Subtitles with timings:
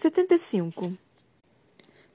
[0.00, 0.96] 75.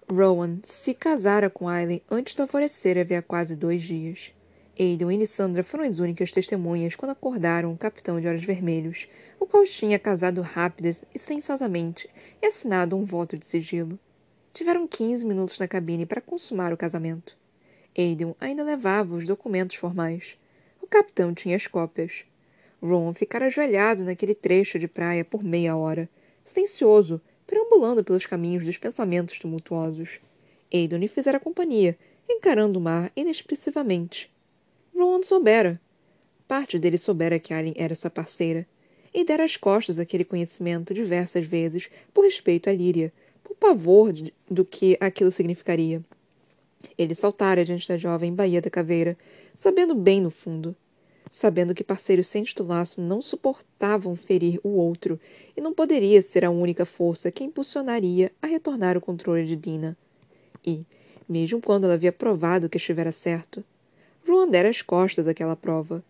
[0.09, 4.33] Rowan se casara com Aileen antes do alvorecer havia quase dois dias.
[4.79, 9.45] Aidan e Lissandra foram as únicas testemunhas quando acordaram o capitão de Olhos Vermelhos, o
[9.45, 12.09] qual tinha casado rápida e silenciosamente
[12.41, 13.99] e assinado um voto de sigilo.
[14.53, 17.35] Tiveram quinze minutos na cabine para consumar o casamento.
[17.97, 20.37] Aidan ainda levava os documentos formais.
[20.81, 22.23] O capitão tinha as cópias.
[22.81, 26.07] Ron ficara ajoelhado naquele trecho de praia por meia hora,
[26.45, 27.19] silencioso,
[27.73, 30.19] perambulando pelos caminhos dos pensamentos tumultuosos.
[30.71, 31.97] Aidan lhe fizera companhia,
[32.29, 34.29] encarando o mar inexpressivamente.
[34.95, 35.81] Rowan soubera.
[36.47, 38.67] Parte dele soubera que Alien era sua parceira,
[39.13, 43.11] e dera as costas àquele conhecimento diversas vezes por respeito a Líria,
[43.43, 46.01] por pavor de, do que aquilo significaria.
[46.97, 49.17] Ele saltara diante da jovem Baía da Caveira,
[49.53, 50.75] sabendo bem no fundo
[51.33, 55.19] sabendo que parceiros sem laço não suportavam ferir o outro
[55.57, 59.97] e não poderia ser a única força que impulsionaria a retornar o controle de Dina.
[60.63, 60.85] E,
[61.27, 63.63] mesmo quando ela havia provado que estivera certo,
[64.27, 66.03] Rowan dera as costas àquela prova.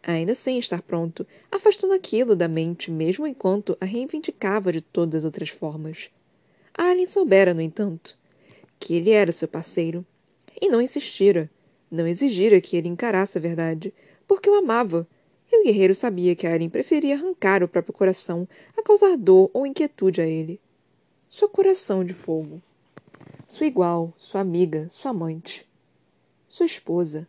[0.00, 5.24] Ainda sem estar pronto, afastando aquilo da mente mesmo enquanto a reivindicava de todas as
[5.24, 6.08] outras formas.
[6.72, 8.16] Alien soubera, no entanto,
[8.78, 10.06] que ele era seu parceiro,
[10.62, 11.50] e não insistira,
[11.90, 13.92] não exigira que ele encarasse a verdade,
[14.28, 15.08] porque o amava.
[15.50, 19.66] E o guerreiro sabia que Aren preferia arrancar o próprio coração a causar dor ou
[19.66, 20.60] inquietude a ele.
[21.30, 22.60] Seu coração de fogo.
[23.46, 25.66] Sua igual, sua amiga, sua amante.
[26.46, 27.26] Sua esposa.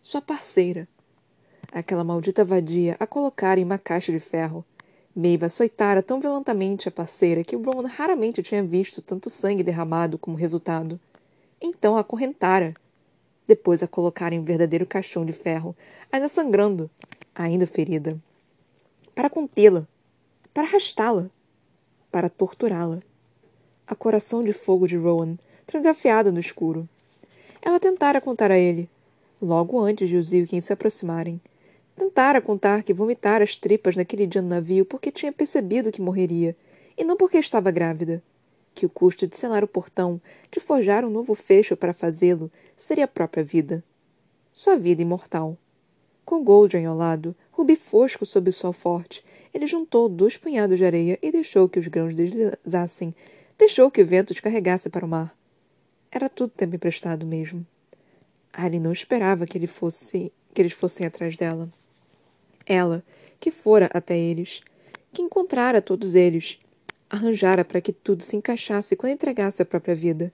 [0.00, 0.88] Sua parceira.
[1.70, 4.64] Aquela maldita vadia a colocar em uma caixa de ferro.
[5.14, 10.36] Meiva açoitara tão violentamente a parceira que Rowan raramente tinha visto tanto sangue derramado como
[10.36, 10.98] resultado.
[11.60, 12.74] Então a acorrentara
[13.46, 15.76] depois a colocara em um verdadeiro caixão de ferro,
[16.10, 16.90] ainda sangrando,
[17.34, 18.18] ainda ferida.
[19.14, 19.86] Para contê-la,
[20.52, 21.30] para arrastá-la,
[22.10, 23.00] para torturá-la.
[23.86, 26.88] A coração de fogo de Rowan, trancafiada no escuro.
[27.60, 28.88] Ela tentara contar a ele,
[29.40, 31.40] logo antes de os Ilkins se aproximarem.
[31.94, 36.56] Tentara contar que vomitara as tripas naquele dia no navio porque tinha percebido que morreria,
[36.96, 38.22] e não porque estava grávida
[38.74, 40.20] que o custo de selar o portão,
[40.50, 43.84] de forjar um novo fecho para fazê-lo, seria a própria vida.
[44.52, 45.56] Sua vida imortal.
[46.24, 50.84] Com Goldring ao lado, rubi fosco sob o sol forte, ele juntou dois punhados de
[50.84, 53.14] areia e deixou que os grãos deslizassem,
[53.56, 55.36] deixou que o vento descarregasse para o mar.
[56.10, 57.66] Era tudo tempo emprestado mesmo.
[58.52, 61.68] Ali não esperava que ele fosse que eles fossem atrás dela.
[62.64, 63.04] Ela,
[63.40, 64.62] que fora até eles,
[65.12, 66.60] que encontrara todos eles,
[67.14, 70.32] arranjara para que tudo se encaixasse quando entregasse a própria vida,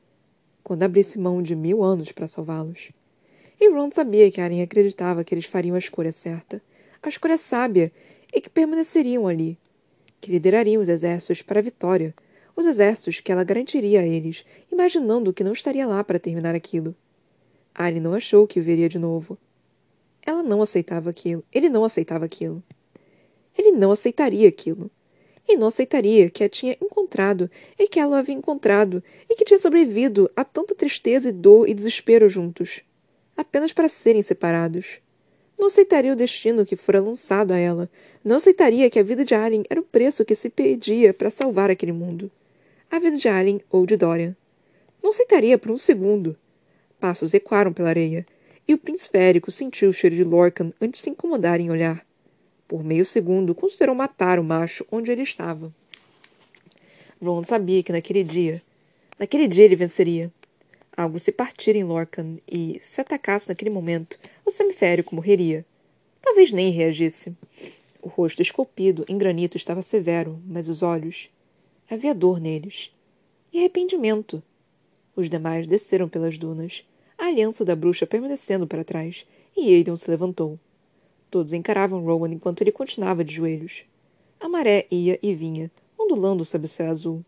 [0.65, 2.91] quando abrisse mão de mil anos para salvá-los.
[3.61, 6.63] E Ron sabia que Aren acreditava que eles fariam a escolha certa,
[7.03, 7.93] a escolha sábia,
[8.33, 9.59] e que permaneceriam ali,
[10.21, 12.15] que liderariam os exércitos para a vitória,
[12.57, 16.95] os exércitos que ela garantiria a eles, imaginando que não estaria lá para terminar aquilo.
[17.75, 19.37] Aren não achou que o veria de novo.
[20.23, 21.45] Ela não aceitava aquilo.
[21.53, 22.63] Ele não aceitava aquilo.
[23.57, 24.91] Ele não aceitaria aquilo
[25.53, 29.59] e não aceitaria que a tinha encontrado e que ela havia encontrado e que tinha
[29.59, 32.83] sobrevivido a tanta tristeza e dor e desespero juntos,
[33.37, 35.01] apenas para serem separados.
[35.59, 37.91] Não aceitaria o destino que fora lançado a ela.
[38.25, 41.71] Não aceitaria que a vida de Alien era o preço que se pedia para salvar
[41.71, 42.31] aquele mundo.
[42.91, 44.35] A vida de Alien ou de Dorian.
[45.03, 46.35] Não aceitaria por um segundo.
[46.99, 48.25] Passos ecoaram pela areia,
[48.67, 52.07] e o príncipe férico sentiu o cheiro de Lorcan antes de se incomodar em olhar.
[52.71, 55.75] Por meio segundo, considerou matar o macho onde ele estava.
[57.21, 58.63] Ron sabia que naquele dia,
[59.19, 60.33] naquele dia ele venceria.
[60.97, 64.17] Algo se partira em Lorcan e, se atacasse naquele momento,
[64.47, 65.67] o semiférico morreria.
[66.23, 67.37] Talvez nem reagisse.
[68.01, 71.29] O rosto esculpido em granito estava severo, mas os olhos.
[71.91, 72.95] Havia dor neles.
[73.53, 74.41] E arrependimento.
[75.17, 76.85] Os demais desceram pelas dunas,
[77.19, 79.27] a aliança da bruxa permanecendo para trás,
[79.57, 80.57] e Aiden se levantou.
[81.31, 83.85] Todos encaravam Rowan enquanto ele continuava de joelhos.
[84.41, 87.25] A maré ia e vinha, ondulando sob o céu azul.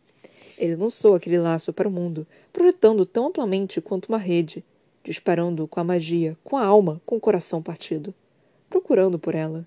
[0.58, 4.64] Ele lançou aquele laço para o mundo, projetando tão amplamente quanto uma rede,
[5.04, 8.12] disparando com a magia, com a alma, com o coração partido,
[8.68, 9.66] procurando por ela.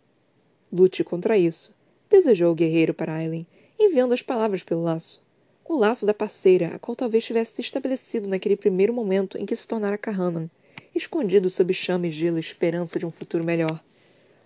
[0.71, 1.73] Lute contra isso,
[2.09, 3.47] desejou o guerreiro para Aileen,
[3.79, 5.21] enviando as palavras pelo laço.
[5.63, 9.55] O laço da parceira, a qual talvez tivesse se estabelecido naquele primeiro momento em que
[9.55, 10.49] se tornara Kahanan,
[10.93, 13.81] escondido sob chama e gelo esperança de um futuro melhor.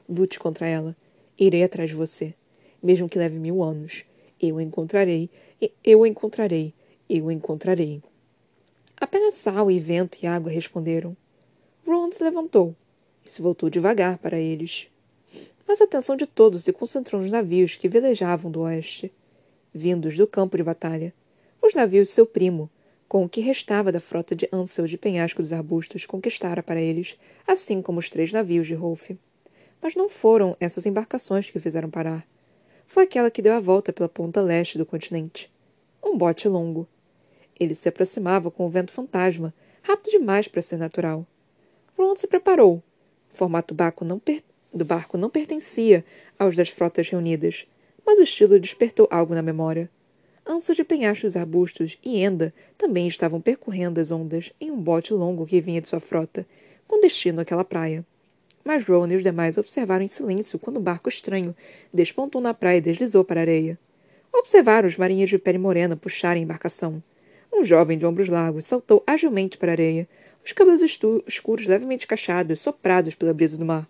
[0.09, 0.95] Lute contra ela.
[1.37, 2.33] Irei atrás de você.
[2.81, 4.03] Mesmo que leve mil anos.
[4.41, 5.29] Eu a encontrarei.
[5.83, 6.73] Eu a encontrarei.
[7.07, 8.01] Eu a encontrarei.
[8.97, 11.15] Apenas sal e vento e água responderam.
[11.85, 12.75] Ron se levantou
[13.25, 14.87] e se voltou devagar para eles.
[15.67, 19.11] Mas a atenção de todos se concentrou nos navios que velejavam do oeste,
[19.73, 21.13] vindos do campo de batalha.
[21.61, 22.69] os navios de seu primo,
[23.07, 27.17] com o que restava da frota de Ansel de penhasco dos arbustos conquistara para eles,
[27.47, 29.11] assim como os três navios de Rolf.
[29.81, 32.27] Mas não foram essas embarcações que o fizeram parar.
[32.85, 35.51] Foi aquela que deu a volta pela ponta leste do continente.
[36.03, 36.87] Um bote longo.
[37.59, 41.25] Ele se aproximava com o vento fantasma, rápido demais para ser natural.
[41.97, 42.81] Ron se preparou.
[43.31, 44.21] O formato não
[44.73, 46.05] do barco não pertencia
[46.37, 47.67] aos das frotas reunidas,
[48.05, 49.89] mas o estilo despertou algo na memória.
[50.47, 55.45] Ansos de penhascos arbustos e Enda também estavam percorrendo as ondas em um bote longo
[55.45, 56.45] que vinha de sua frota,
[56.87, 58.03] com destino àquela praia.
[58.63, 61.55] Mas Rowan e os demais observaram em silêncio quando o barco estranho
[61.93, 63.79] despontou na praia e deslizou para a areia.
[64.33, 67.01] Observaram os marinheiros de pele morena puxarem a embarcação.
[67.51, 70.07] Um jovem de ombros largos saltou agilmente para a areia,
[70.45, 70.81] os cabelos
[71.27, 73.87] escuros levemente cachados, soprados pela brisa do mar.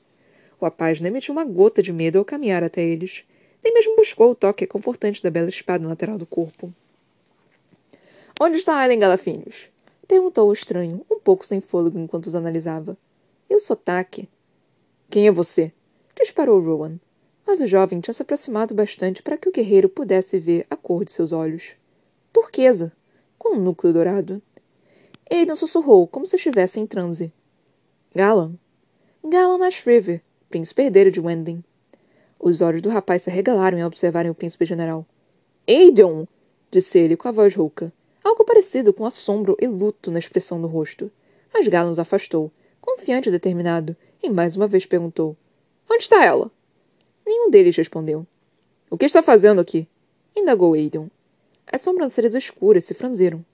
[0.59, 3.23] O rapaz não emitiu uma gota de medo ao caminhar até eles.
[3.63, 6.73] Nem mesmo buscou o toque confortante da bela espada lateral do corpo.
[8.39, 9.69] Onde está Aileen Galafinhos?
[10.07, 12.97] Perguntou o estranho, um pouco sem fôlego enquanto os analisava.
[13.49, 14.27] E o sotaque?
[15.09, 15.71] Quem é você?
[16.15, 16.99] Disparou Rowan.
[17.45, 21.03] Mas o jovem tinha se aproximado bastante para que o guerreiro pudesse ver a cor
[21.03, 21.71] de seus olhos.
[22.31, 22.93] Turquesa,
[23.35, 24.39] com um núcleo dourado.
[25.31, 27.33] Aiden sussurrou, como se estivesse em transe.
[28.13, 28.53] Galan.
[29.27, 31.63] Galan Ashriver, príncipe herdeiro de Wendling.
[32.39, 35.07] Os olhos do rapaz se arregalaram em observarem o príncipe general.
[35.67, 36.27] Aiden!
[36.69, 37.91] disse ele com a voz rouca,
[38.23, 41.11] algo parecido com assombro e luto na expressão do rosto.
[41.51, 45.35] Mas Galan os afastou, confiante e determinado, e mais uma vez perguntou:
[45.89, 46.51] Onde está ela?
[47.25, 48.25] Nenhum deles respondeu.
[48.89, 49.87] O que está fazendo aqui?
[50.35, 51.11] indagou Aiden.
[51.71, 53.45] As sobrancelhas escuras se franziram.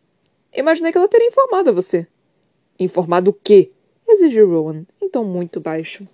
[0.54, 2.08] Imaginei que ela teria informado a você.
[2.80, 3.72] Informado o quê?
[4.08, 6.08] exigiu Rowan, em tom muito baixo.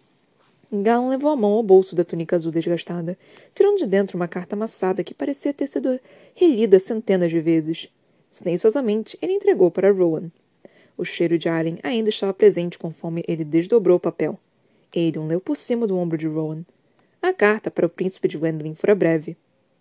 [0.71, 3.17] Galen levou a mão ao bolso da túnica azul desgastada,
[3.53, 5.99] tirando de dentro uma carta amassada que parecia ter sido
[6.33, 7.89] relida centenas de vezes.
[8.29, 10.31] Silenciosamente, ele entregou para Rowan.
[11.01, 14.39] O cheiro de Allen ainda estava presente conforme ele desdobrou o papel.
[14.95, 16.63] Aiden leu por cima do ombro de Rowan.
[17.19, 19.35] A carta para o príncipe de Wendling fora breve.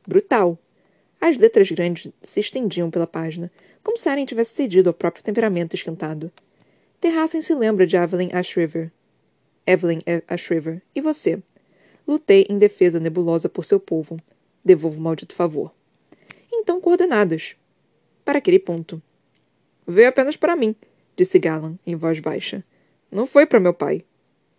[0.08, 0.58] Brutal.
[1.20, 3.52] As letras grandes se estendiam pela página,
[3.84, 6.32] como se Aren tivesse cedido ao próprio temperamento esquentado.
[7.02, 8.90] Terrassen se lembra de Evelyn Ashriver.
[9.66, 10.80] Evelyn Ashriver.
[10.94, 11.38] E você?
[12.08, 14.18] Lutei em defesa nebulosa por seu povo.
[14.64, 15.70] Devolvo o maldito favor.
[16.50, 17.56] Então, coordenadas.
[18.24, 19.02] Para aquele ponto.
[19.86, 20.74] Veio apenas para mim,
[21.16, 22.64] disse Galan, em voz baixa.
[23.10, 24.04] Não foi para meu pai.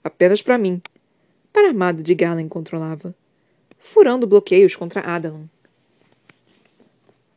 [0.03, 0.81] Apenas para mim.
[1.53, 3.15] Para a armada de Galan controlava.
[3.77, 5.49] Furando bloqueios contra Adalan.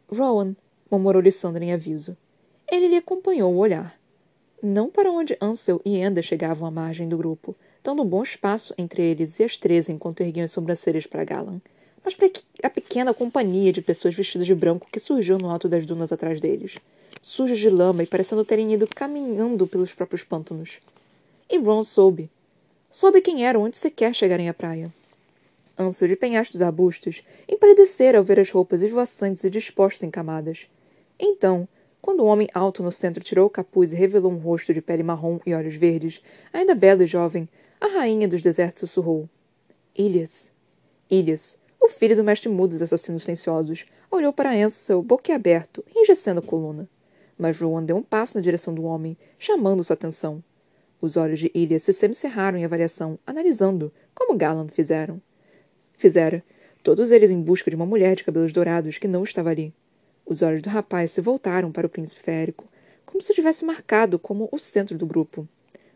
[0.09, 0.55] Rowan,
[0.91, 2.17] murmurou Lissandra em aviso.
[2.71, 3.99] Ele lhe acompanhou o olhar.
[4.63, 8.75] Não para onde Ansel e Enda chegavam à margem do grupo, dando um bom espaço
[8.79, 11.61] entre eles e as três enquanto erguiam as sobrancelhas para Galan,
[12.05, 12.31] mas para
[12.63, 16.41] a pequena companhia de pessoas vestidas de branco que surgiu no alto das dunas atrás
[16.41, 16.79] deles,
[17.23, 20.81] sujas de lama e parecendo terem ido caminhando pelos próprios pântanos.
[21.49, 22.31] E Ron soube.
[22.91, 24.93] Soube quem eram antes sequer chegarem à praia.
[25.77, 30.69] Ansel de penhascos arbustos, empalidecera ao ver as roupas esvoaçantes e dispostas em camadas.
[31.19, 31.67] Então,
[32.01, 35.03] quando o homem alto no centro tirou o capuz e revelou um rosto de pele
[35.03, 36.23] marrom e olhos verdes,
[36.53, 37.49] ainda belo e jovem,
[37.81, 39.29] a rainha dos desertos sussurrou.
[39.97, 40.53] Ilhas.
[41.11, 46.43] Ilhas, o filho do mestre mudo dos assassinos silenciosos, olhou para Ansel boquiaberto, enrijecendo a
[46.43, 46.89] coluna.
[47.37, 50.43] Mas Rowan deu um passo na direção do homem, chamando sua atenção.
[51.01, 55.21] Os olhos de Ilhas se semicerraram em avaliação, analisando, como Galan fizeram
[55.97, 56.43] fizera,
[56.83, 59.73] todos eles em busca de uma mulher de cabelos dourados que não estava ali.
[60.27, 62.67] Os olhos do rapaz se voltaram para o príncipe férico,
[63.05, 65.47] como se tivesse marcado como o centro do grupo.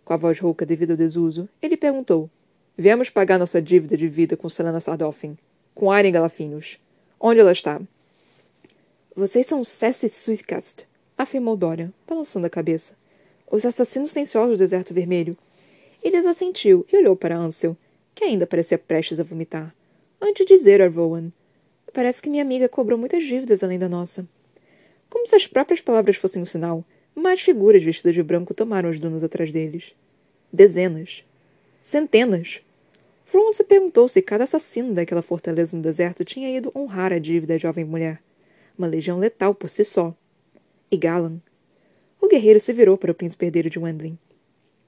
[0.05, 2.31] Com a voz rouca devido ao desuso, ele perguntou:
[2.77, 5.37] Viemos pagar nossa dívida de vida com Selena Sardoffin,
[5.79, 6.77] com Airen Galafinhos.
[7.21, 7.81] Onde ela está?
[9.15, 12.97] Vocês são Cessi Suicast, afirmou Dorian, balançando a cabeça.
[13.49, 15.39] Os assassinos silenciosos do Deserto Vermelho.
[16.03, 17.77] Ele assentiu e olhou para Ansel,
[18.13, 19.73] que ainda parecia prestes a vomitar
[20.21, 21.31] antes de dizer a Rowan.
[21.95, 24.27] Parece que minha amiga cobrou muitas dívidas além da nossa.
[25.09, 28.99] Como se as próprias palavras fossem um sinal, mais figuras vestidas de branco tomaram as
[28.99, 29.95] dunas atrás deles.
[30.53, 31.25] Dezenas.
[31.81, 32.63] Centenas.
[33.33, 37.55] Rowan se perguntou se cada assassino daquela fortaleza no deserto tinha ido honrar a dívida
[37.55, 38.23] da jovem mulher.
[38.77, 40.15] Uma legião letal por si só.
[40.91, 41.39] E Galan?
[42.21, 44.19] O guerreiro se virou para o príncipe herdeiro de Wendling.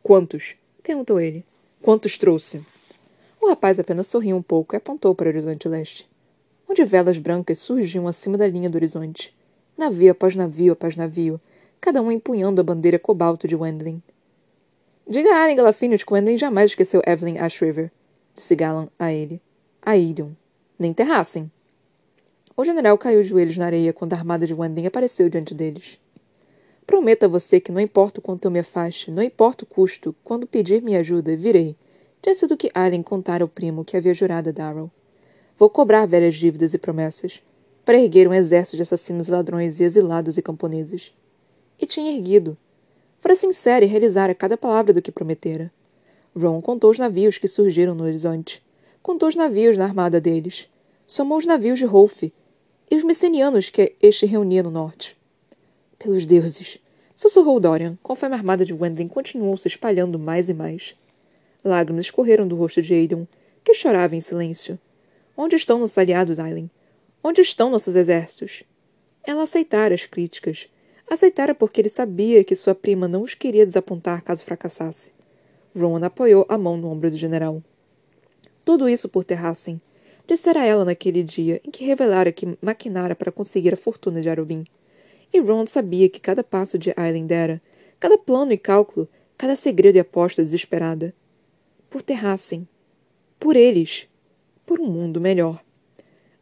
[0.03, 0.57] Quantos?
[0.83, 1.45] perguntou ele.
[1.83, 2.65] Quantos trouxe?
[3.41, 6.09] O rapaz apenas sorriu um pouco e apontou para o horizonte leste,
[6.69, 9.35] onde velas brancas surgiam acima da linha do horizonte.
[9.77, 11.41] Navio após navio após navio,
[11.81, 14.03] cada um empunhando a bandeira cobalto de Wendling.
[15.09, 17.91] Diga a Allen Galafinhos que Wendling jamais esqueceu Evelyn Ashriver,
[18.35, 19.41] disse Galan a ele.
[19.83, 20.31] A Irion.
[20.79, 21.51] Nem terrassem.
[22.57, 25.99] O general caiu de joelhos na areia quando a armada de Wendling apareceu diante deles.
[26.87, 30.15] Prometo a você que não importa o quanto eu me afaste, não importa o custo,
[30.25, 31.77] quando pedir minha ajuda, virei.
[32.23, 34.91] Disse do que Aileen contara ao primo que havia jurado a Darrow.
[35.57, 37.43] Vou cobrar velhas dívidas e promessas,
[37.85, 41.15] para erguer um exército de assassinos e ladrões e exilados e camponeses.
[41.81, 42.59] E tinha erguido.
[43.21, 45.73] Fora sincera e realizara cada palavra do que prometera.
[46.37, 48.63] Ron contou os navios que surgiram no horizonte.
[49.03, 50.69] Contou os navios na armada deles.
[51.07, 55.17] Somou os navios de Rolf e os messenianos que este reunia no norte.
[55.99, 56.79] Pelos deuses!
[57.15, 60.97] Sussurrou Dorian, conforme a armada de Wendling continuou se espalhando mais e mais.
[61.63, 63.27] Lágrimas escorreram do rosto de Aidon,
[63.63, 64.79] que chorava em silêncio.
[65.37, 66.71] Onde estão nossos aliados, Aileen?
[67.23, 68.63] Onde estão nossos exércitos?
[69.23, 70.69] Ela aceitara as críticas.
[71.11, 75.13] Aceitara porque ele sabia que sua prima não os queria desapontar caso fracassasse.
[75.77, 77.63] Rowan apoiou a mão no ombro do general.
[78.65, 79.81] Tudo isso por Terrassen.
[80.27, 84.65] Dissera ela naquele dia em que revelara que maquinara para conseguir a fortuna de Arubin.
[85.33, 87.61] E Ron sabia que cada passo de Aileen dera,
[87.99, 91.15] cada plano e cálculo, cada segredo e aposta desesperada.
[91.89, 92.67] Por Terrassen.
[93.39, 94.07] Por eles.
[94.65, 95.61] Por um mundo melhor.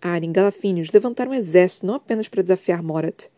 [0.00, 3.28] Aren e Galafinios levantaram um exército não apenas para desafiar Morat,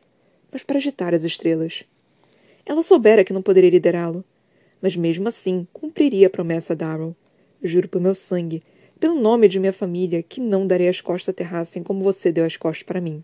[0.52, 1.84] mas para agitar as estrelas.
[2.66, 4.24] Ela soubera que não poderia liderá-lo,
[4.80, 7.14] mas mesmo assim cumpriria a promessa Darrow.
[7.62, 8.62] Juro por meu sangue,
[8.98, 12.44] pelo nome de minha família, que não darei as costas a Terrassen como você deu
[12.44, 13.22] as costas para mim.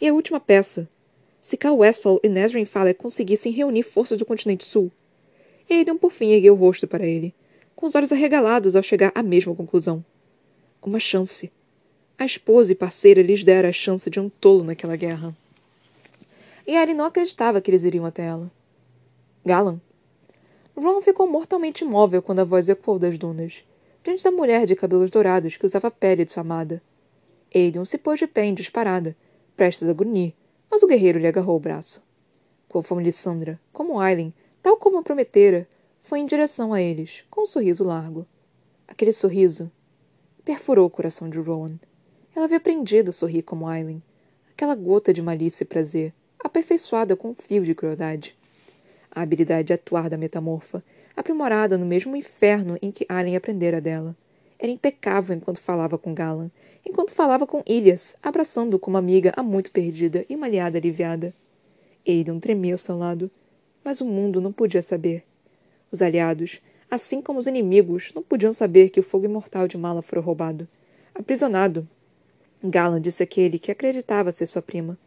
[0.00, 0.88] E a última peça,
[1.40, 4.90] se Cal Westphal e Nesrin Fowler conseguissem reunir forças do continente sul.
[5.70, 7.32] Aiden, por fim, ergueu o rosto para ele,
[7.74, 10.04] com os olhos arregalados ao chegar à mesma conclusão.
[10.82, 11.50] Uma chance.
[12.18, 15.36] A esposa e parceira lhes dera a chance de um tolo naquela guerra.
[16.66, 18.50] E Ari não acreditava que eles iriam até ela.
[19.44, 19.80] Galan.
[20.76, 23.64] Ron ficou mortalmente imóvel quando a voz ecoou das dunas,
[24.04, 26.82] diante da mulher de cabelos dourados que usava a pele de sua amada.
[27.54, 29.16] Aiden se pôs de pé em disparada,
[29.56, 30.34] prestes a grunhir,
[30.70, 32.02] mas o guerreiro lhe agarrou o braço.
[32.68, 35.66] Conforme Lissandra, como Aileen, tal como a prometera,
[36.02, 38.26] foi em direção a eles, com um sorriso largo.
[38.86, 39.72] Aquele sorriso
[40.44, 41.78] perfurou o coração de Rowan.
[42.34, 44.02] Ela havia aprendido a sorrir como Aileen,
[44.52, 48.36] aquela gota de malícia e prazer, aperfeiçoada com um fio de crueldade.
[49.16, 50.84] A habilidade de atuar da metamorfa,
[51.16, 54.14] aprimorada no mesmo inferno em que Aileen aprendera dela,
[54.58, 56.50] era impecável enquanto falava com Galan,
[56.84, 61.32] enquanto falava com Ilias, abraçando-o como amiga há muito perdida e uma aliada aliviada.
[62.06, 63.30] Aidan tremia ao seu lado,
[63.82, 65.24] mas o mundo não podia saber.
[65.90, 70.02] Os aliados, assim como os inimigos, não podiam saber que o fogo imortal de Mala
[70.02, 70.68] fora roubado,
[71.14, 71.88] aprisionado.
[72.62, 74.98] Galan disse àquele que acreditava ser sua prima.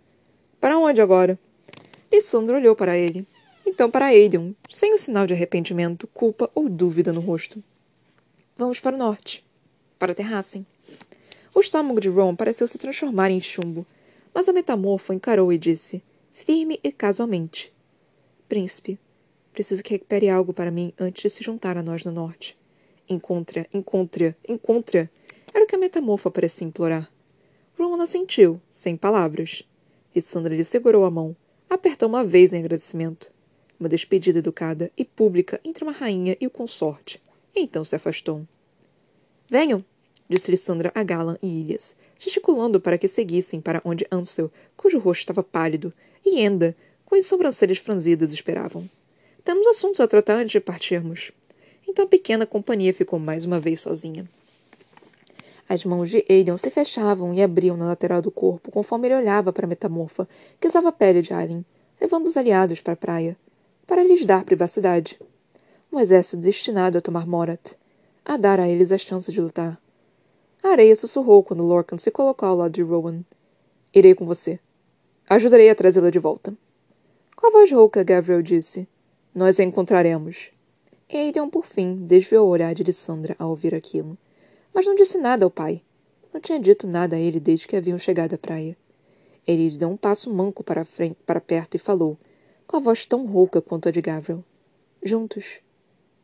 [0.59, 1.37] Para onde agora?
[2.11, 3.27] Lissandra olhou para ele.
[3.69, 7.63] Então para Aidan, sem o sinal de arrependimento, culpa ou dúvida no rosto.
[8.57, 9.45] Vamos para o norte.
[9.99, 10.65] Para Terrassen.
[11.53, 13.85] O estômago de Ron pareceu se transformar em chumbo,
[14.33, 16.01] mas a metamorfo encarou e disse,
[16.33, 17.71] firme e casualmente:
[18.49, 18.97] Príncipe,
[19.53, 22.57] preciso que recupere algo para mim antes de se juntar a nós no norte.
[23.07, 25.07] Encontre-a, encontre-a, encontre-a.
[25.53, 27.07] Era o que a metamorfa parecia implorar.
[27.77, 29.63] Ron assentiu, sem palavras.
[30.15, 31.35] E Sandra lhe segurou a mão,
[31.69, 33.31] apertou uma vez em agradecimento.
[33.79, 37.21] Uma despedida educada e pública entre uma rainha e o consorte.
[37.55, 38.45] Então se afastou.
[39.49, 39.83] Venham,
[40.29, 45.21] disse Lissandra a Galan e Ilias, gesticulando para que seguissem para onde Ansel, cujo rosto
[45.21, 45.93] estava pálido,
[46.25, 48.87] e Enda, com as sobrancelhas franzidas, esperavam.
[49.43, 51.31] Temos assuntos a tratar antes de partirmos.
[51.87, 54.29] Então a pequena companhia ficou mais uma vez sozinha.
[55.67, 59.53] As mãos de Aiden se fechavam e abriam na lateral do corpo conforme ele olhava
[59.53, 60.27] para a metamorfa,
[60.59, 61.65] que usava a pele de Aileen,
[61.99, 63.37] levando os aliados para a praia,
[63.89, 65.19] para lhes dar privacidade.
[65.91, 67.75] Um exército destinado a tomar Morat,
[68.23, 69.81] a dar a eles a chance de lutar.
[70.61, 73.23] A areia sussurrou quando Lorcan se colocou ao lado de Rowan.
[73.91, 74.59] Irei com você.
[75.27, 76.53] Ajudarei a trazê-la de volta.
[77.35, 78.87] Com a voz rouca, Gabriel disse.
[79.33, 80.51] Nós a encontraremos.
[81.11, 84.15] Aiden, por fim, desviou o olhar de Lissandra ao ouvir aquilo.
[84.71, 85.81] Mas não disse nada ao pai.
[86.31, 88.77] Não tinha dito nada a ele desde que haviam chegado à praia.
[89.47, 92.19] Ele deu um passo manco para, frente, para perto e falou,
[92.69, 94.43] com a voz tão rouca quanto a de Gabriel.
[95.01, 95.57] Juntos.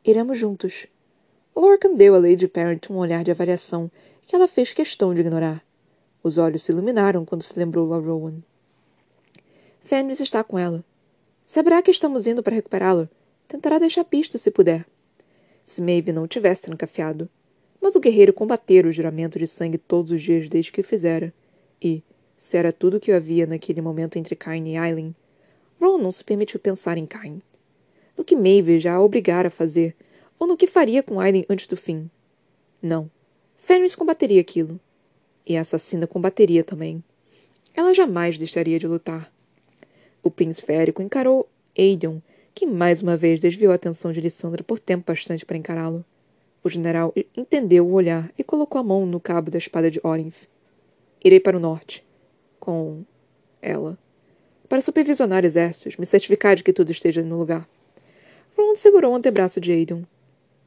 [0.04, 0.86] Iremos juntos.
[1.56, 3.90] Lorcan deu a Lady Parent um olhar de avaliação
[4.28, 5.66] que ela fez questão de ignorar.
[6.22, 8.44] Os olhos se iluminaram quando se lembrou a Rowan.
[9.80, 10.86] Fenris está com ela.
[11.44, 13.10] Saberá que estamos indo para recuperá-la.
[13.48, 14.86] Tentará deixar pista se puder.
[15.64, 17.28] Se Maeve não tivesse trancafiado.
[17.82, 21.34] Mas o guerreiro combatera o juramento de sangue todos os dias desde que o fizera.
[21.82, 22.04] E,
[22.38, 25.16] se era tudo o que havia naquele momento entre Cain e Aileen,
[25.86, 27.40] Ron não se permitiu pensar em Cain.
[28.18, 29.96] No que Maeve já a obrigara a fazer,
[30.40, 32.10] ou no que faria com Aileen antes do fim.
[32.82, 33.10] Não.
[33.56, 34.80] Fenris combateria aquilo.
[35.46, 37.04] E a assassina combateria também.
[37.74, 39.32] Ela jamais deixaria de lutar.
[40.24, 42.20] O príncipe Érico encarou Aedeon,
[42.54, 46.04] que mais uma vez desviou a atenção de Lissandra por tempo bastante para encará-lo.
[46.64, 50.48] O general entendeu o olhar e colocou a mão no cabo da espada de Orinth.
[51.24, 52.04] Irei para o norte.
[52.60, 53.04] Com
[53.62, 54.00] ela.
[54.76, 57.66] Para supervisionar exércitos, me certificar de que tudo esteja no lugar.
[58.58, 60.02] Ron segurou o antebraço de Aedeon.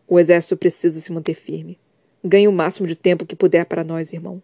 [0.08, 1.78] O exército precisa se manter firme.
[2.24, 4.40] Ganhe o máximo de tempo que puder para nós, irmão.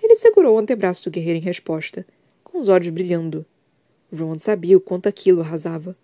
[0.00, 2.06] Ele segurou o antebraço do guerreiro em resposta,
[2.44, 3.44] com os olhos brilhando.
[4.16, 5.96] Ron sabia o quanto aquilo arrasava.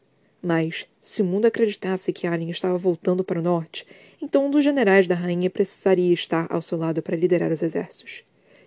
[0.42, 3.86] Mas, se o mundo acreditasse que Alien estava voltando para o norte,
[4.20, 8.24] então um dos generais da rainha precisaria estar ao seu lado para liderar os exércitos.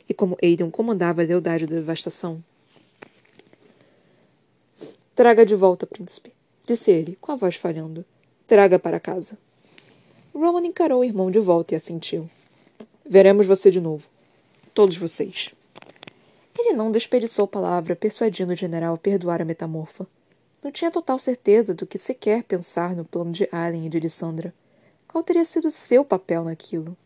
[0.08, 2.42] E como Aiden comandava a lealdade da devastação.
[5.16, 6.34] Traga de volta, príncipe,
[6.66, 8.04] disse ele, com a voz falhando.
[8.48, 9.38] Traga para casa.
[10.34, 12.28] Roman encarou o irmão de volta e assentiu.
[13.06, 14.08] Veremos você de novo.
[14.74, 15.54] Todos vocês.
[16.58, 20.08] Ele não desperdiçou palavra persuadindo o general a perdoar a metamorfa.
[20.64, 24.52] Não tinha total certeza do que sequer pensar no plano de Allen e de Lissandra.
[25.08, 26.98] Qual teria sido seu papel naquilo?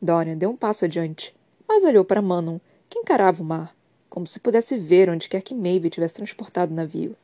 [0.00, 1.34] Dorian deu um passo adiante,
[1.66, 3.74] mas olhou para Manon, que encarava o mar,
[4.08, 7.16] como se pudesse ver onde quer que Maeve tivesse transportado o navio,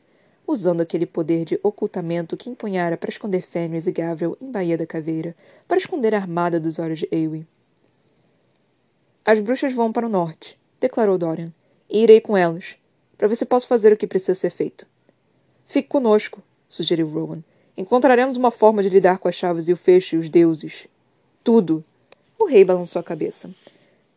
[0.46, 4.86] usando aquele poder de ocultamento que empunhara para esconder Fenris e Gavril em Baía da
[4.86, 5.34] Caveira,
[5.66, 7.46] para esconder a armada dos olhos de Eowyn.
[9.24, 11.52] As bruxas vão para o norte, declarou Dorian,
[11.90, 12.76] e irei com elas,
[13.18, 14.86] para ver se posso fazer o que precisa ser feito.
[15.66, 17.42] Fique conosco, sugeriu Rowan.
[17.76, 20.86] Encontraremos uma forma de lidar com as chaves e o fecho e os deuses.
[21.42, 21.84] Tudo.
[22.38, 23.50] O rei balançou a cabeça.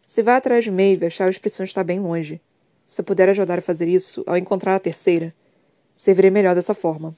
[0.06, 2.40] Se vá atrás de Maeve, a chave expressão está bem longe.
[2.88, 5.34] Se eu puder ajudar a fazer isso, ao encontrar a terceira,
[6.00, 7.14] servirei melhor dessa forma.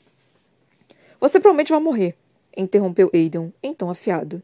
[1.20, 2.16] Você provavelmente vai morrer,
[2.58, 4.42] interrompeu Aiden, em tom afiado.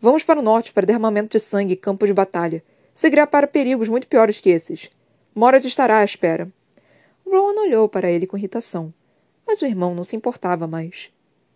[0.00, 2.64] Vamos para o norte para derramamento de sangue e campo de batalha.
[2.94, 4.88] Seguirá para perigos muito piores que esses.
[5.34, 6.50] Morat estará à espera.
[7.26, 8.92] Rowan olhou para ele com irritação.
[9.46, 11.12] Mas o irmão não se importava mais.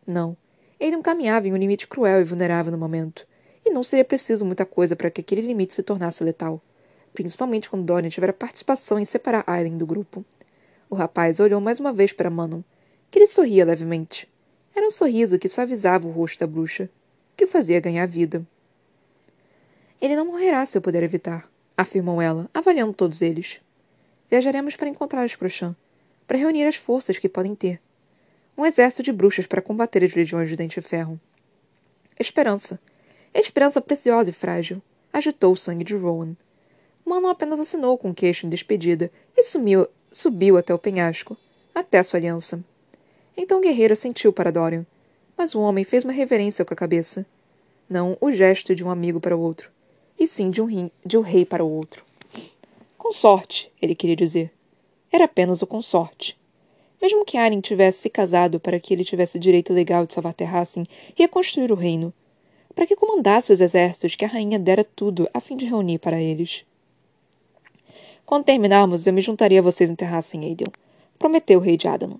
[0.06, 0.36] Não.
[0.78, 3.26] Ele não caminhava em um limite cruel e vulnerável no momento.
[3.64, 6.60] E não seria preciso muita coisa para que aquele limite se tornasse letal.
[7.14, 10.22] Principalmente quando Dorian tivera participação em separar Aileen do grupo.
[10.90, 12.62] O rapaz olhou mais uma vez para Manon,
[13.10, 14.28] que lhe sorria levemente.
[14.74, 16.88] Era um sorriso que suavizava o rosto da bruxa,
[17.36, 18.46] que o fazia ganhar vida.
[20.00, 23.60] Ele não morrerá se eu puder evitar, afirmou ela, avaliando todos eles.
[24.30, 25.74] Viajaremos para encontrar os Crochã
[26.28, 27.80] para reunir as forças que podem ter.
[28.56, 31.18] Um exército de bruxas para combater as legiões de Dente de Ferro.
[32.20, 32.78] Esperança.
[33.32, 34.82] Esperança preciosa e frágil.
[35.10, 36.36] Agitou o sangue de Rowan.
[37.02, 41.36] Manon apenas assinou com o queixo em despedida e sumiu, subiu até o penhasco,
[41.74, 42.62] até sua aliança.
[43.36, 44.84] Então Guerreira sentiu para Dorian,
[45.36, 47.24] mas o homem fez uma reverência com a cabeça.
[47.88, 49.70] Não o gesto de um amigo para o outro,
[50.18, 52.04] e sim de um, rim, de um rei para o outro.
[52.96, 54.52] Com sorte, ele queria dizer.
[55.10, 56.36] Era apenas o consorte.
[57.00, 60.84] Mesmo que Aren tivesse se casado para que ele tivesse direito legal de salvar Terrassin
[61.16, 62.12] e reconstruir o reino,
[62.74, 66.20] para que comandasse os exércitos que a rainha dera tudo a fim de reunir para
[66.20, 66.64] eles.
[68.28, 70.66] Quando terminarmos, eu me juntaria a vocês em Terrassin, Aiden,
[71.18, 72.18] prometeu o rei de Adalan.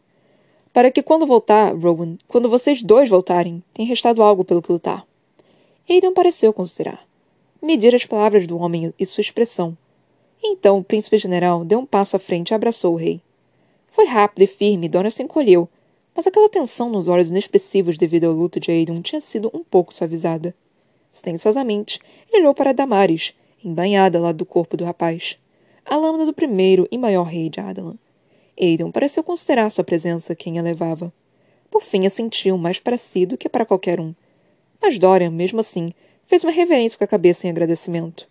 [0.73, 5.07] Para que quando voltar, Rowan, quando vocês dois voltarem, tenha restado algo pelo que lutar.
[5.87, 7.07] Aiden pareceu considerar.
[7.61, 9.77] Medir as palavras do homem e sua expressão,
[10.43, 13.21] então o príncipe general deu um passo à frente e abraçou o rei.
[13.89, 15.69] Foi rápido e firme e Dona se encolheu,
[16.17, 19.93] mas aquela tensão nos olhos inexpressivos devido ao luto de Aiden tinha sido um pouco
[19.93, 20.55] suavizada.
[21.13, 22.01] Silenciosamente,
[22.33, 25.37] ele olhou para Damaris, embanhada ao lado do corpo do rapaz.
[25.91, 27.97] A lâmina do primeiro e maior rei de Adalan.
[28.61, 31.11] Aiden pareceu considerar sua presença quem a levava.
[31.71, 34.15] Por fim, a sentiu mais para si do que para qualquer um.
[34.83, 35.95] Mas Dorian, mesmo assim,
[36.27, 38.29] fez uma reverência com a cabeça em agradecimento.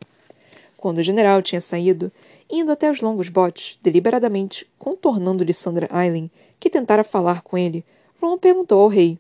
[0.78, 2.12] Quando o general tinha saído,
[2.48, 7.84] indo até os longos botes, deliberadamente contornando Lissandra Aileen, que tentara falar com ele,
[8.22, 9.18] Ron perguntou ao rei.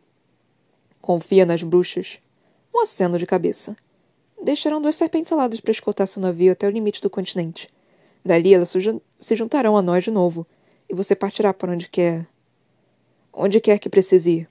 [1.01, 2.19] Confia nas bruxas?
[2.71, 3.75] Um aceno de cabeça.
[4.39, 7.67] Deixarão duas serpentes aladas para escoltar seu navio até o limite do continente.
[8.27, 8.73] Dali elas
[9.19, 10.45] se juntarão a nós de novo,
[10.89, 12.27] e você partirá para onde quer.
[13.31, 14.49] onde quer que precise ir.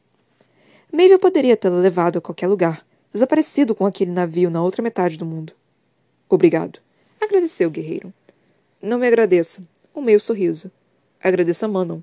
[0.90, 5.26] Maeve poderia tê-la levado a qualquer lugar, desaparecido com aquele navio na outra metade do
[5.26, 5.52] mundo.
[6.26, 6.78] Obrigado.
[7.20, 8.14] Agradeceu o guerreiro.
[8.80, 9.62] Não me agradeça.
[9.94, 10.70] Um meio sorriso.
[11.22, 12.00] Agradeça Manon.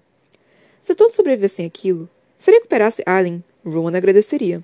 [0.79, 2.07] Se todos sobrevivessem aquilo,
[2.37, 4.63] se recuperasse Allen, Rowan agradeceria.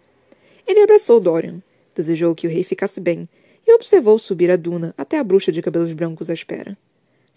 [0.67, 1.59] Ele abraçou Dorian,
[1.95, 3.27] desejou que o rei ficasse bem
[3.65, 6.77] e observou subir a duna até a bruxa de cabelos brancos à espera.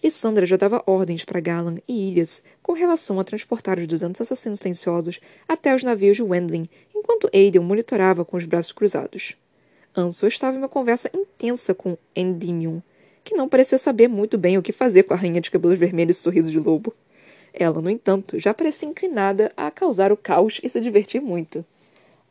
[0.03, 4.59] Lissandra já dava ordens para Galan e Ilhas com relação a transportar os duzentos assassinos
[4.59, 9.35] silenciosos até os navios de Wendling, enquanto Aiden monitorava com os braços cruzados.
[9.95, 12.81] Ansel estava em uma conversa intensa com Endymion,
[13.23, 16.17] que não parecia saber muito bem o que fazer com a rainha de cabelos vermelhos
[16.17, 16.93] e sorriso de lobo.
[17.53, 21.63] Ela, no entanto, já parecia inclinada a causar o caos e se divertir muito.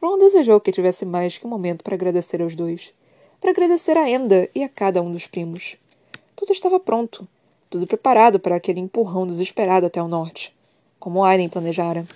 [0.03, 2.93] Ron desejou que tivesse mais que um momento para agradecer aos dois.
[3.41, 5.77] Para agradecer a Enda e a cada um dos primos.
[6.37, 7.27] Tudo estava pronto.
[7.73, 10.55] Tudo preparado para aquele empurrão desesperado até o norte.
[11.01, 12.07] Como Aiden planejara.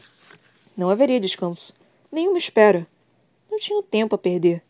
[0.77, 1.73] Não haveria descanso.
[2.13, 2.87] Nenhuma espera.
[3.51, 4.63] Não tinham tempo a perder.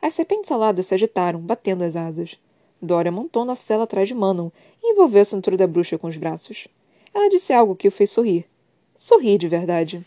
[0.00, 2.38] As serpentes aladas se agitaram, batendo as asas.
[2.80, 6.16] Dora montou na cela atrás de Manon e envolveu a cintura da bruxa com os
[6.16, 6.68] braços.
[7.12, 8.46] Ela disse algo que o fez sorrir.
[8.96, 10.00] Sorrir de verdade.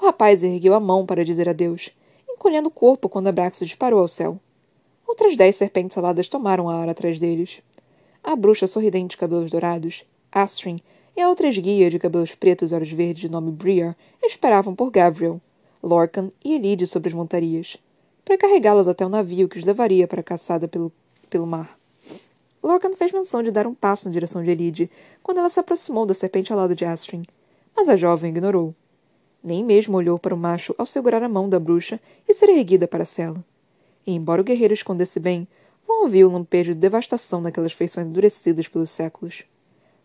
[0.00, 1.90] O rapaz ergueu a mão para dizer adeus,
[2.28, 4.38] encolhendo o corpo quando Abraxo disparou ao céu.
[5.08, 7.60] Outras dez serpentes aladas tomaram a ar atrás deles.
[8.22, 10.82] A bruxa sorridente de cabelos dourados, Astrid,
[11.16, 14.90] e a outra esguia de cabelos pretos e olhos verdes de nome Briar esperavam por
[14.90, 15.40] Gavriel,
[15.82, 17.78] Lorcan e Elide sobre as montarias,
[18.24, 20.92] para carregá-los até o navio que os levaria para a caçada pelo,
[21.28, 21.78] pelo mar.
[22.62, 24.90] Lorcan fez menção de dar um passo na direção de Elide
[25.22, 27.26] quando ela se aproximou da serpente alada de Astrid,
[27.74, 28.74] mas a jovem ignorou.
[29.42, 32.86] Nem mesmo olhou para o macho ao segurar a mão da bruxa e ser erguida
[32.86, 33.42] para a cela.
[34.06, 35.48] E, embora o guerreiro escondesse bem,
[35.90, 39.42] Ron ouviu o lampejo de devastação naquelas feições endurecidas pelos séculos.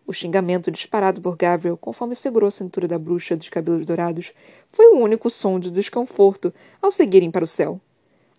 [0.04, 4.32] O xingamento disparado por Gabriel conforme segurou a cintura da bruxa dos cabelos dourados
[4.72, 7.80] foi o único som de desconforto ao seguirem para o céu.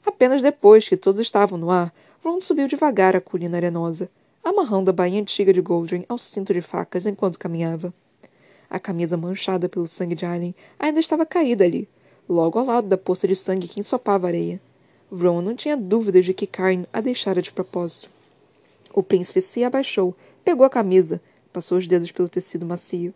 [0.05, 4.09] Apenas depois que todos estavam no ar, Ron subiu devagar a colina arenosa,
[4.43, 7.93] amarrando a bainha antiga de Goldring ao cinto de facas enquanto caminhava.
[8.69, 11.87] A camisa manchada pelo sangue de Aileen ainda estava caída ali,
[12.27, 14.59] logo ao lado da poça de sangue que ensopava a areia.
[15.11, 18.09] Ron não tinha dúvidas de que Karen a deixara de propósito.
[18.93, 21.21] O príncipe se abaixou, pegou a camisa,
[21.57, 23.11] Passou os dedos pelo tecido macio.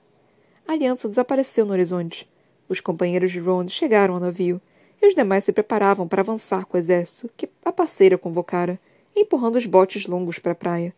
[0.68, 2.28] A aliança desapareceu no horizonte.
[2.68, 4.60] Os companheiros de Ron chegaram ao navio,
[5.00, 8.80] e os demais se preparavam para avançar com o exército que a parceira convocara,
[9.16, 10.92] empurrando os botes longos para a praia.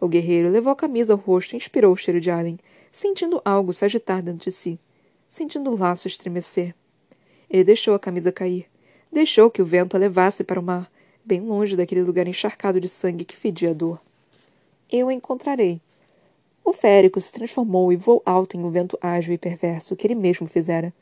[0.00, 2.58] O guerreiro levou a camisa ao rosto e inspirou o cheiro de Allen,
[2.90, 4.80] sentindo algo se agitar dentro de si,
[5.28, 6.74] sentindo o laço estremecer.
[7.50, 8.66] Ele deixou a camisa cair,
[9.12, 10.90] deixou que o vento a levasse para o mar,
[11.24, 14.00] bem longe daquele lugar encharcado de sangue que fedia a dor.
[14.90, 15.80] Eu a encontrarei,
[16.68, 20.14] o férico se transformou e voou alto em um vento ágil e perverso que ele
[20.14, 20.92] mesmo fizera.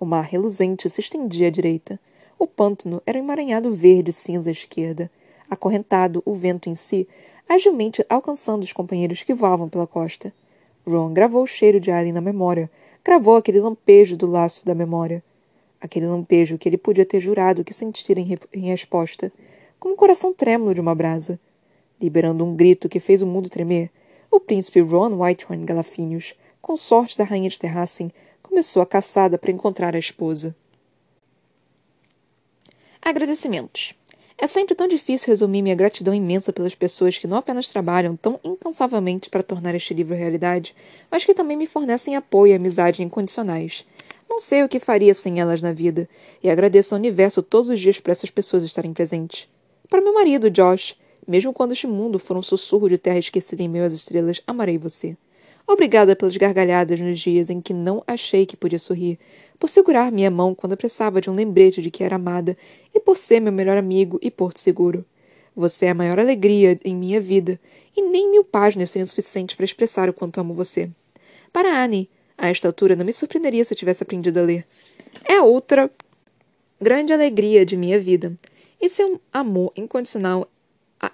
[0.00, 1.96] O mar reluzente se estendia à direita.
[2.36, 5.08] O pântano era um emaranhado verde cinza à esquerda.
[5.48, 7.06] Acorrentado, o vento em si,
[7.48, 10.34] agilmente alcançando os companheiros que voavam pela costa.
[10.84, 12.68] Ron gravou o cheiro de Alien na memória,
[13.04, 15.22] gravou aquele lampejo do laço da memória.
[15.82, 19.32] Aquele lampejo que ele podia ter jurado que sentira em, em resposta,
[19.80, 21.40] como o coração trêmulo de uma brasa.
[22.00, 23.90] Liberando um grito que fez o mundo tremer,
[24.30, 29.96] o príncipe Ron Whitehorn Galafinius, consorte da rainha de Terrassen, começou a caçada para encontrar
[29.96, 30.54] a esposa.
[33.02, 33.92] Agradecimentos.
[34.38, 38.38] É sempre tão difícil resumir minha gratidão imensa pelas pessoas que não apenas trabalham tão
[38.44, 40.74] incansavelmente para tornar este livro realidade,
[41.10, 43.84] mas que também me fornecem apoio e amizade incondicionais.
[44.28, 46.08] Não sei o que faria sem elas na vida,
[46.42, 49.48] e agradeço ao universo todos os dias por essas pessoas estarem presentes.
[49.90, 53.68] Para meu marido, Josh, mesmo quando este mundo for um sussurro de terra esquecida em
[53.68, 55.16] meio às estrelas, amarei você.
[55.66, 59.18] Obrigada pelas gargalhadas nos dias em que não achei que podia sorrir,
[59.58, 62.56] por segurar minha mão quando precisava de um lembrete de que era amada,
[62.94, 65.04] e por ser meu melhor amigo e porto seguro.
[65.54, 67.60] Você é a maior alegria em minha vida,
[67.96, 70.90] e nem mil páginas seriam suficientes para expressar o quanto amo você.
[71.52, 72.08] Para Annie,
[72.42, 74.66] a esta altura não me surpreenderia se eu tivesse aprendido a ler.
[75.24, 75.88] É outra
[76.80, 78.36] grande alegria de minha vida.
[78.80, 80.50] E seu amor incondicional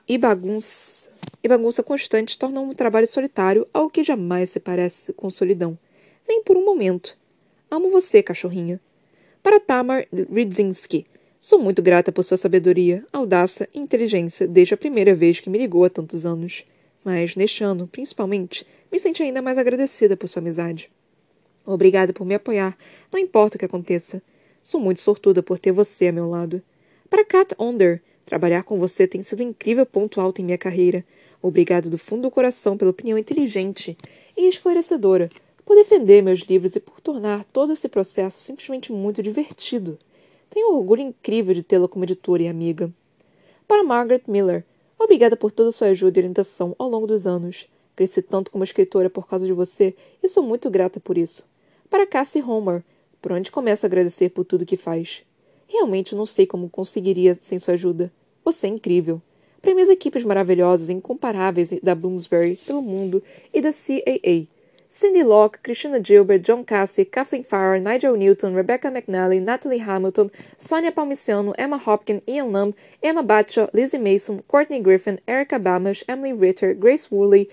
[0.09, 1.11] e bagunça,
[1.45, 5.79] e bagunça constante tornam um trabalho solitário algo que jamais se parece com solidão.
[6.27, 7.15] Nem por um momento.
[7.71, 8.81] Amo você, cachorrinha.
[9.43, 11.07] Para Tamar Ridzinski,
[11.39, 15.59] sou muito grata por sua sabedoria, audácia e inteligência desde a primeira vez que me
[15.59, 16.65] ligou há tantos anos.
[17.05, 20.91] Mas, neste ano, principalmente, me senti ainda mais agradecida por sua amizade.
[21.71, 22.77] Obrigada por me apoiar,
[23.13, 24.23] não importa o que aconteça.
[24.63, 26.63] Sou muito sortuda por ter você a meu lado.
[27.11, 31.03] Para Kat Onder, Trabalhar com você tem sido um incrível ponto alto em minha carreira.
[31.41, 33.97] Obrigado do fundo do coração pela opinião inteligente
[34.37, 35.31] e esclarecedora,
[35.65, 39.99] por defender meus livros e por tornar todo esse processo simplesmente muito divertido.
[40.51, 42.93] Tenho um orgulho incrível de tê-la como editora e amiga.
[43.67, 44.63] Para Margaret Miller,
[44.99, 47.67] obrigada por toda a sua ajuda e orientação ao longo dos anos.
[47.97, 51.48] Cresci tanto como escritora por causa de você e sou muito grata por isso.
[51.91, 52.83] Para Cassie Homer,
[53.21, 55.23] por onde começo a agradecer por tudo que faz.
[55.67, 58.13] Realmente não sei como conseguiria sem sua ajuda.
[58.45, 59.23] Você é incrível.
[59.61, 63.23] Para minhas equipes maravilhosas e incomparáveis da Bloomsbury pelo mundo
[63.53, 64.47] e da CAA.
[64.91, 70.91] Cindy Locke, Christina Gilbert, John Cassie, Kathleen Farrer, Nigel Newton, Rebecca McNally, Natalie Hamilton, Sonia
[70.91, 76.73] Palmiciano, Emma Hopkins, Ian Lamb, Emma Batcho, Lizzie Mason, Courtney Griffin, Erica Bamish, Emily Ritter,
[76.73, 77.51] Grace Woolley,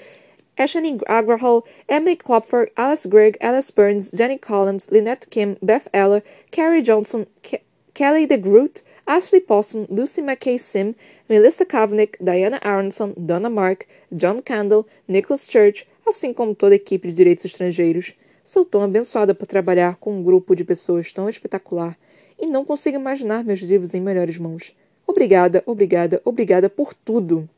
[0.58, 6.82] Ashani Agarhal, Emily Klopfer, Alice Gregg, Alice Burns, Jenny Collins, Lynette Kim, Beth Eller, Carrie
[6.82, 7.62] Johnson, Ke
[7.94, 10.96] Kelly DeGroot, Ashley Posson, Lucy McKay Sim,
[11.30, 17.08] Melissa Kavnick, Diana Aronson, Donna Mark, John Candle, Nicholas Church, assim como toda a equipe
[17.08, 18.13] de direitos estrangeiros.
[18.44, 21.98] Sou tão abençoada por trabalhar com um grupo de pessoas tão espetacular
[22.38, 24.76] e não consigo imaginar meus livros em melhores mãos.
[25.08, 27.50] Obrigada, obrigada, obrigada por tudo.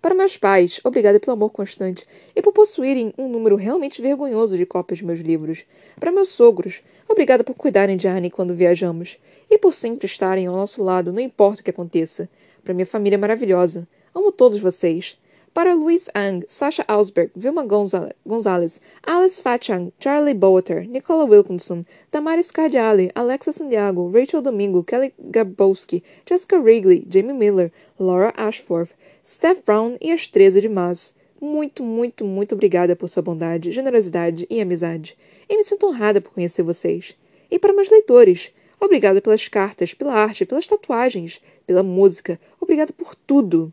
[0.00, 4.64] Para meus pais, obrigada pelo amor constante e por possuírem um número realmente vergonhoso de
[4.64, 5.64] cópias de meus livros.
[5.98, 9.18] Para meus sogros, obrigada por cuidarem de Anne quando viajamos
[9.50, 12.28] e por sempre estarem ao nosso lado, não importa o que aconteça.
[12.62, 15.18] Para minha família maravilhosa, amo todos vocês.
[15.52, 23.10] Para Luiz Ang, Sasha Ausberg, Vilma Gonzalez, Alice Fatchang, Charlie Bowater, Nicola Wilkinson, Damaris Cardiali,
[23.16, 28.92] Alexa Santiago, Rachel Domingo, Kelly Gabowski, Jessica Wrigley, Jamie Miller, Laura Ashforth,
[29.30, 31.14] Steph Brown e as 13 de Mas.
[31.38, 35.18] Muito, muito, muito obrigada por sua bondade, generosidade e amizade.
[35.46, 37.14] E me sinto honrada por conhecer vocês.
[37.50, 42.40] E para meus leitores, obrigada pelas cartas, pela arte, pelas tatuagens, pela música.
[42.58, 43.70] Obrigada por tudo.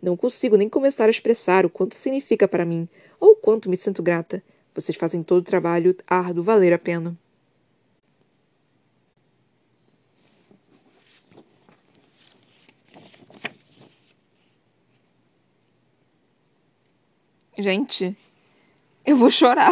[0.00, 2.88] Não consigo nem começar a expressar o quanto significa para mim,
[3.18, 4.40] ou o quanto me sinto grata.
[4.72, 7.18] Vocês fazem todo o trabalho árduo valer a pena.
[17.62, 18.16] Gente,
[19.06, 19.70] eu vou chorar.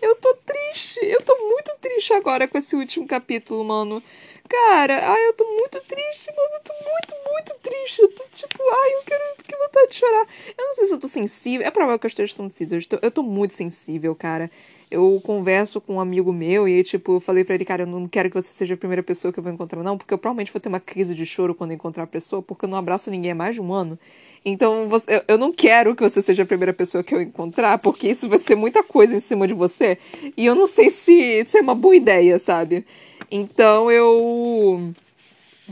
[0.00, 1.00] Eu tô triste.
[1.02, 4.00] Eu tô muito triste agora com esse último capítulo, mano.
[4.48, 6.54] Cara, ai, eu tô muito triste, mano.
[6.54, 8.02] Eu tô muito, muito triste.
[8.02, 10.26] Eu tô tipo, ai, eu quero que vontade de chorar.
[10.56, 11.66] Eu não sei se eu tô sensível.
[11.66, 12.78] É provável que eu esteja sensível.
[12.78, 14.48] Eu tô, eu tô muito sensível, cara
[14.92, 18.06] eu converso com um amigo meu e, tipo, eu falei para ele, cara, eu não
[18.06, 20.52] quero que você seja a primeira pessoa que eu vou encontrar, não, porque eu provavelmente
[20.52, 23.32] vou ter uma crise de choro quando encontrar a pessoa, porque eu não abraço ninguém
[23.32, 23.98] há mais de um ano.
[24.44, 28.08] Então, você, eu não quero que você seja a primeira pessoa que eu encontrar, porque
[28.08, 29.98] isso vai ser muita coisa em cima de você.
[30.36, 32.84] E eu não sei se, se é uma boa ideia, sabe?
[33.30, 34.92] Então, eu.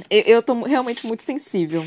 [0.09, 1.85] Eu, eu tô realmente muito sensível.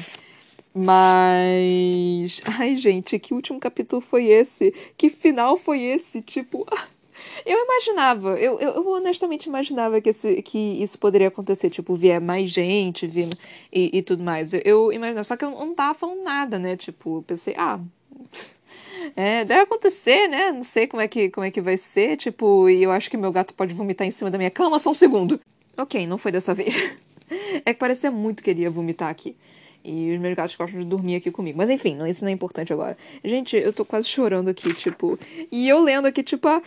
[0.74, 2.42] Mas.
[2.46, 4.74] Ai, gente, que último capítulo foi esse?
[4.98, 6.22] Que final foi esse?
[6.22, 6.66] Tipo.
[7.46, 12.22] Eu imaginava, eu, eu, eu, honestamente imaginava que, esse, que isso poderia acontecer, tipo, vier
[12.22, 13.38] mais gente, vir
[13.72, 14.54] e, e tudo mais.
[14.54, 16.76] Eu, eu imaginava, só que eu não tava falando nada, né?
[16.78, 17.80] Tipo, eu pensei, ah.
[19.18, 20.52] É, deve acontecer, né?
[20.52, 23.18] Não sei como é que, como é que vai ser, tipo, e eu acho que
[23.18, 25.42] meu gato pode vomitar em cima da minha cama, só um segundo.
[25.78, 26.74] Ok, não foi dessa vez.
[27.66, 29.36] É que parecia muito que ele ia vomitar aqui.
[29.84, 31.58] E os meus gatos gostam de dormir aqui comigo.
[31.58, 32.98] Mas enfim, não, isso não é importante agora.
[33.24, 35.20] Gente, eu tô quase chorando aqui, tipo.
[35.52, 36.62] E eu lendo aqui, tipo, ah,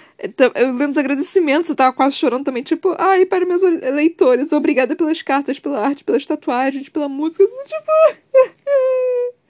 [0.54, 4.94] eu lendo os agradecimentos, eu tava quase chorando também, tipo, ai, para meus leitores, obrigada
[4.94, 7.44] pelas cartas, pela arte, pelas tatuagens, pela música.
[7.44, 7.92] Assim, tipo.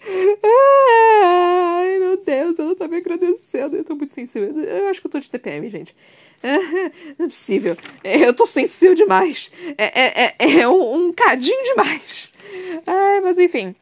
[1.24, 3.76] ai, meu Deus, ela tá me agradecendo.
[3.76, 4.56] Eu tô muito sensível.
[4.60, 5.94] Eu acho que eu tô de TPM, gente.
[7.18, 7.76] Não é possível.
[8.04, 9.50] Eu tô sensível demais.
[9.76, 12.30] É, é, é, é um, um cadinho demais.
[12.86, 13.74] Ai, mas enfim.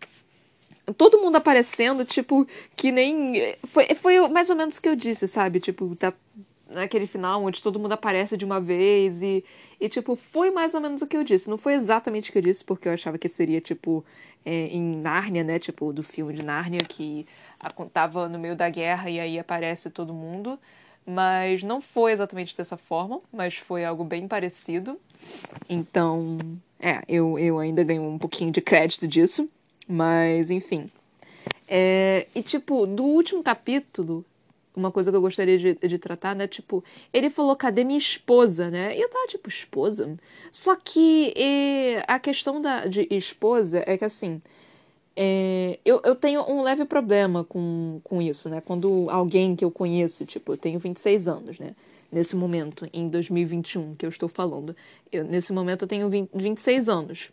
[0.97, 3.57] Todo mundo aparecendo, tipo, que nem.
[3.65, 5.59] Foi, foi mais ou menos o que eu disse, sabe?
[5.61, 6.13] Tipo, tá
[6.69, 9.45] naquele final onde todo mundo aparece de uma vez e,
[9.81, 11.49] e, tipo, foi mais ou menos o que eu disse.
[11.49, 14.05] Não foi exatamente o que eu disse, porque eu achava que seria, tipo,
[14.45, 15.59] é, em Nárnia, né?
[15.59, 17.27] Tipo, do filme de Nárnia, que
[17.93, 20.59] tava no meio da guerra e aí aparece todo mundo.
[21.07, 24.99] Mas não foi exatamente dessa forma, mas foi algo bem parecido.
[25.69, 26.39] Então,
[26.81, 29.49] é, eu, eu ainda ganho um pouquinho de crédito disso,
[29.87, 30.91] mas enfim.
[31.69, 34.25] É, e tipo, do último capítulo,
[34.77, 36.47] uma coisa que eu gostaria de, de tratar, né?
[36.47, 38.97] Tipo, ele falou, cadê minha esposa, né?
[38.97, 40.17] E eu tava tipo, esposa?
[40.51, 44.43] Só que e, a questão da, de esposa é que assim.
[45.17, 48.61] É, eu, eu tenho um leve problema com, com isso, né?
[48.61, 51.75] Quando alguém que eu conheço, tipo, eu tenho 26 anos, né?
[52.15, 54.75] nesse momento, em 2021, que eu estou falando.
[55.11, 57.31] Eu, nesse momento eu tenho 20, 26 anos.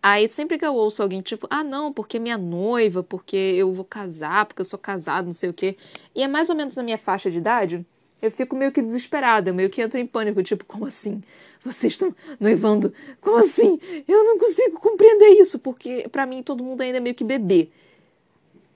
[0.00, 3.84] Aí sempre que eu ouço alguém tipo, ah não, porque minha noiva, porque eu vou
[3.84, 5.76] casar, porque eu sou casado, não sei o quê,
[6.14, 7.84] e é mais ou menos na minha faixa de idade,
[8.22, 11.20] eu fico meio que desesperada, eu meio que entro em pânico, tipo, como assim?
[11.64, 12.94] Vocês estão noivando?
[13.20, 13.80] Como assim?
[14.06, 17.68] Eu não consigo compreender isso, porque para mim todo mundo ainda é meio que bebê.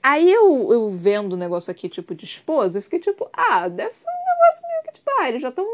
[0.02, 3.92] Aí eu, eu vendo o negócio aqui, tipo, de esposa, eu fiquei tipo, ah, deve
[3.92, 5.66] ser um negócio meio que, tipo, ah, eles já estão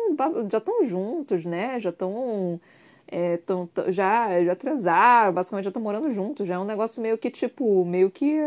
[0.50, 1.80] já tão juntos, né?
[1.80, 2.61] Já estão.
[3.14, 6.46] É, tão, já, já transaram, basicamente já estão morando juntos.
[6.46, 8.38] Já é um negócio meio que, tipo, meio que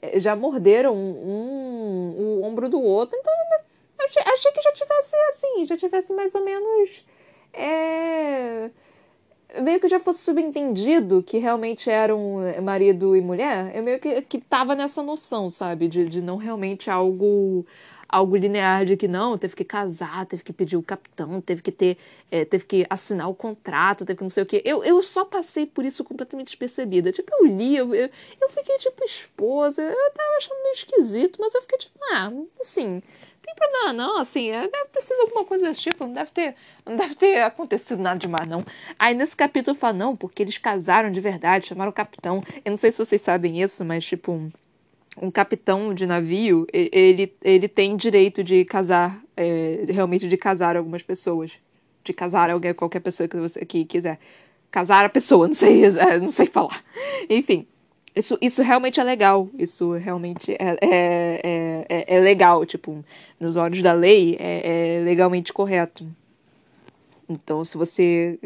[0.00, 3.18] é, já morderam um, um, o ombro do outro.
[3.18, 3.34] Então,
[4.04, 7.04] achei, achei que já tivesse assim, já tivesse mais ou menos.
[7.52, 8.70] É
[9.62, 14.38] meio que já fosse subentendido que realmente eram marido e mulher, eu meio que, que
[14.38, 15.88] tava nessa noção, sabe?
[15.88, 17.64] De, de não realmente algo
[18.06, 21.72] algo linear de que não, teve que casar, teve que pedir o capitão, teve que
[21.72, 21.98] ter,
[22.30, 24.62] é, teve que assinar o contrato, teve que não sei o quê.
[24.64, 27.10] Eu, eu só passei por isso completamente despercebida.
[27.10, 28.08] Tipo, eu li, eu, eu,
[28.40, 33.02] eu fiquei tipo esposa, eu tava achando meio esquisito, mas eu fiquei tipo, ah, assim,
[33.44, 36.54] tem problema não, assim, é, deve ter sido alguma coisa desse tipo, não deve ter,
[36.86, 38.64] não deve ter acontecido nada demais, não.
[38.98, 42.42] Aí nesse capítulo fala, não, porque eles casaram de verdade, chamaram o capitão.
[42.64, 44.50] Eu não sei se vocês sabem isso, mas tipo,
[45.20, 51.02] um capitão de navio, ele, ele tem direito de casar, é, realmente de casar algumas
[51.02, 51.52] pessoas.
[52.02, 54.18] De casar alguém, qualquer pessoa que você que quiser.
[54.70, 55.82] Casar a pessoa, não sei,
[56.20, 56.82] não sei falar.
[57.28, 57.66] Enfim,
[58.14, 59.48] isso, isso realmente é legal.
[59.58, 62.64] Isso realmente é, é, é, é legal.
[62.64, 63.04] Tipo,
[63.40, 66.06] nos olhos da lei, é, é legalmente correto.
[67.28, 68.38] Então, se você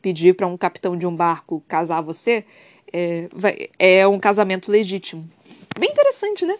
[0.00, 2.44] pedir para um capitão de um barco casar você,
[2.92, 5.28] é, vai, é um casamento legítimo.
[5.78, 6.58] Bem interessante, né?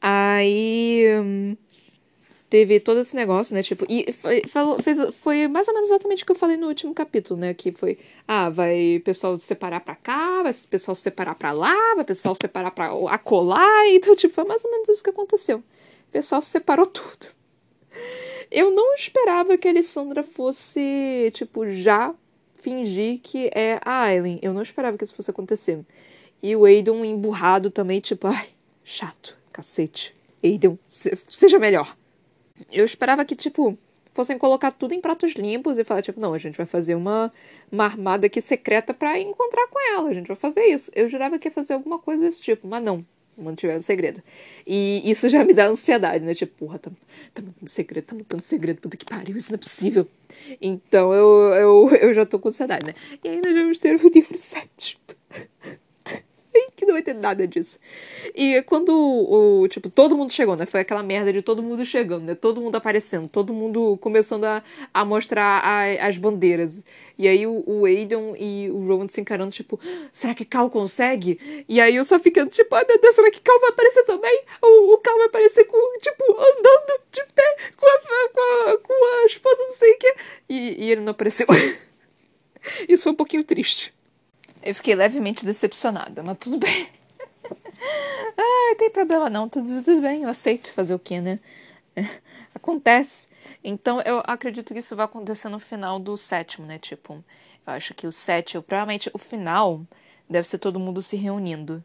[0.00, 1.04] Aí.
[1.20, 1.56] Hum,
[2.54, 3.64] teve todo esse negócio, né?
[3.64, 6.68] Tipo, e foi, falou, fez, foi mais ou menos exatamente o que eu falei no
[6.68, 7.52] último capítulo, né?
[7.52, 11.74] Que foi, ah, vai pessoal se separar pra cá, vai pessoal se separar pra lá,
[11.96, 13.66] vai pessoal se separar pra acolá.
[13.90, 15.58] Então, tipo, foi mais ou menos isso que aconteceu.
[15.58, 17.26] O pessoal se separou tudo.
[18.52, 22.14] Eu não esperava que a Alessandra fosse, tipo, já
[22.60, 24.38] fingir que é a Aileen.
[24.40, 25.80] Eu não esperava que isso fosse acontecer.
[26.40, 28.46] E o Aiden emburrado também, tipo, ai,
[28.84, 30.14] chato, cacete.
[30.40, 31.96] Aiden, seja melhor.
[32.70, 33.76] Eu esperava que, tipo,
[34.12, 37.32] fossem colocar tudo em pratos limpos e falar, tipo, não, a gente vai fazer uma,
[37.70, 40.90] uma armada aqui secreta para encontrar com ela, a gente vai fazer isso.
[40.94, 43.04] Eu jurava que ia fazer alguma coisa desse tipo, mas não.
[43.36, 44.22] Mantiveram o segredo.
[44.64, 46.34] E isso já me dá ansiedade, né?
[46.36, 46.88] Tipo, porra, tá,
[47.34, 50.06] tá mantendo segredo, tá mantendo segredo, puta que pariu, isso não é possível.
[50.60, 52.94] Então eu, eu, eu já tô com ansiedade, né?
[53.24, 55.00] E nós vamos ter o livro 7.
[56.84, 57.78] Que não vai ter nada disso.
[58.34, 60.66] E quando o, tipo, todo mundo chegou, né?
[60.66, 62.34] Foi aquela merda de todo mundo chegando, né?
[62.34, 66.84] Todo mundo aparecendo, todo mundo começando a, a mostrar a, as bandeiras.
[67.18, 69.78] E aí o, o Aiden e o Rowan se encarando, tipo,
[70.12, 71.64] será que Cal consegue?
[71.68, 74.42] E aí eu só ficando, tipo, ai meu Deus, será que Cal vai aparecer também?
[74.60, 77.98] O, o Cal vai aparecer com, tipo, andando de pé com a,
[78.30, 80.14] com a, com a esposa, não sei o que.
[80.48, 81.46] E, e ele não apareceu.
[82.88, 83.93] Isso foi um pouquinho triste.
[84.64, 86.88] Eu fiquei levemente decepcionada, mas tudo bem.
[88.38, 91.38] ah, tem problema não, tudo, tudo bem, eu aceito fazer o quê, né?
[92.54, 93.28] Acontece.
[93.62, 96.78] Então eu acredito que isso vai acontecer no final do sétimo, né?
[96.78, 97.22] Tipo,
[97.66, 99.82] eu acho que o sétimo, provavelmente o final
[100.28, 101.84] deve ser todo mundo se reunindo.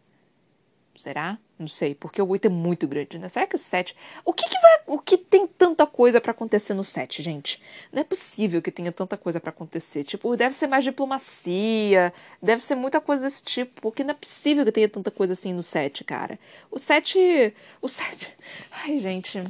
[0.99, 1.39] Será?
[1.57, 3.29] Não sei, porque o 8 é muito grande, né?
[3.29, 3.95] Será que o 7.
[4.25, 4.79] O que, que vai.
[4.85, 7.61] O que tem tanta coisa para acontecer no 7, gente?
[7.89, 10.03] Não é possível que tenha tanta coisa para acontecer.
[10.03, 14.65] Tipo, deve ser mais diplomacia, deve ser muita coisa desse tipo, porque não é possível
[14.65, 16.37] que tenha tanta coisa assim no 7, cara.
[16.69, 17.53] O 7.
[17.81, 18.29] O 7.
[18.83, 19.41] Ai, gente.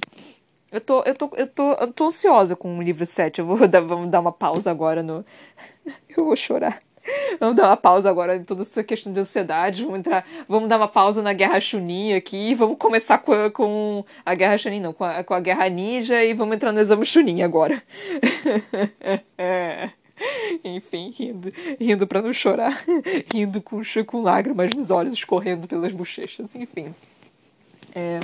[0.71, 3.39] Eu tô, eu tô, eu tô, eu tô ansiosa com o livro 7.
[3.39, 5.25] Eu vou dar, vamos dar uma pausa agora no.
[6.15, 6.79] Eu vou chorar.
[7.39, 9.83] Vamos dar uma pausa agora em toda essa questão de ansiedade.
[9.83, 12.53] Vamos entrar, vamos dar uma pausa na Guerra Chunin aqui.
[12.55, 16.23] Vamos começar com a, com a Guerra Chunin, não, com a, com a Guerra Ninja
[16.23, 17.81] e vamos entrar no exame Chunin agora.
[20.63, 22.83] Enfim, rindo, rindo para não chorar,
[23.33, 26.93] rindo com, com lágrimas nos olhos escorrendo pelas bochechas, enfim.
[27.95, 28.19] É,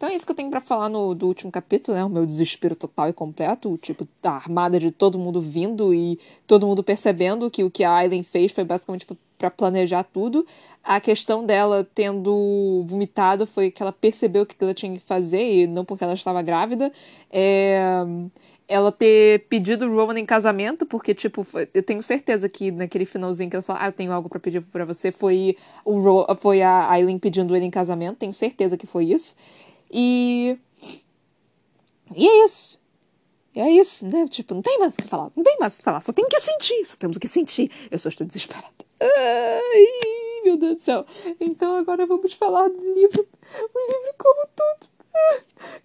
[0.00, 2.02] então é isso que eu tenho para falar no do último capítulo, né?
[2.02, 6.66] O meu desespero total e completo, tipo, a armada de todo mundo vindo e todo
[6.66, 10.46] mundo percebendo que o que a Aileen fez foi basicamente para planejar tudo.
[10.82, 15.42] A questão dela tendo vomitado foi que ela percebeu o que ela tinha que fazer
[15.42, 16.90] e não porque ela estava grávida.
[17.30, 17.86] É
[18.66, 23.50] ela ter pedido o Roman em casamento, porque, tipo, eu tenho certeza que naquele finalzinho
[23.50, 26.62] que ela fala, ah, eu tenho algo para pedir para você, foi, o Ro foi
[26.62, 29.34] a Aileen pedindo ele em casamento, tenho certeza que foi isso.
[29.90, 30.58] E.
[32.14, 32.78] E é isso.
[33.54, 34.26] E é isso, né?
[34.28, 35.30] Tipo, não tem mais o que falar.
[35.34, 36.00] Não tem mais o que falar.
[36.00, 36.84] Só tem que sentir.
[36.86, 37.70] Só temos que sentir.
[37.90, 38.72] Eu só estou desesperada.
[39.00, 39.86] Ai,
[40.44, 41.04] meu Deus do céu.
[41.40, 43.26] Então agora vamos falar do livro.
[43.74, 44.88] O livro como todo.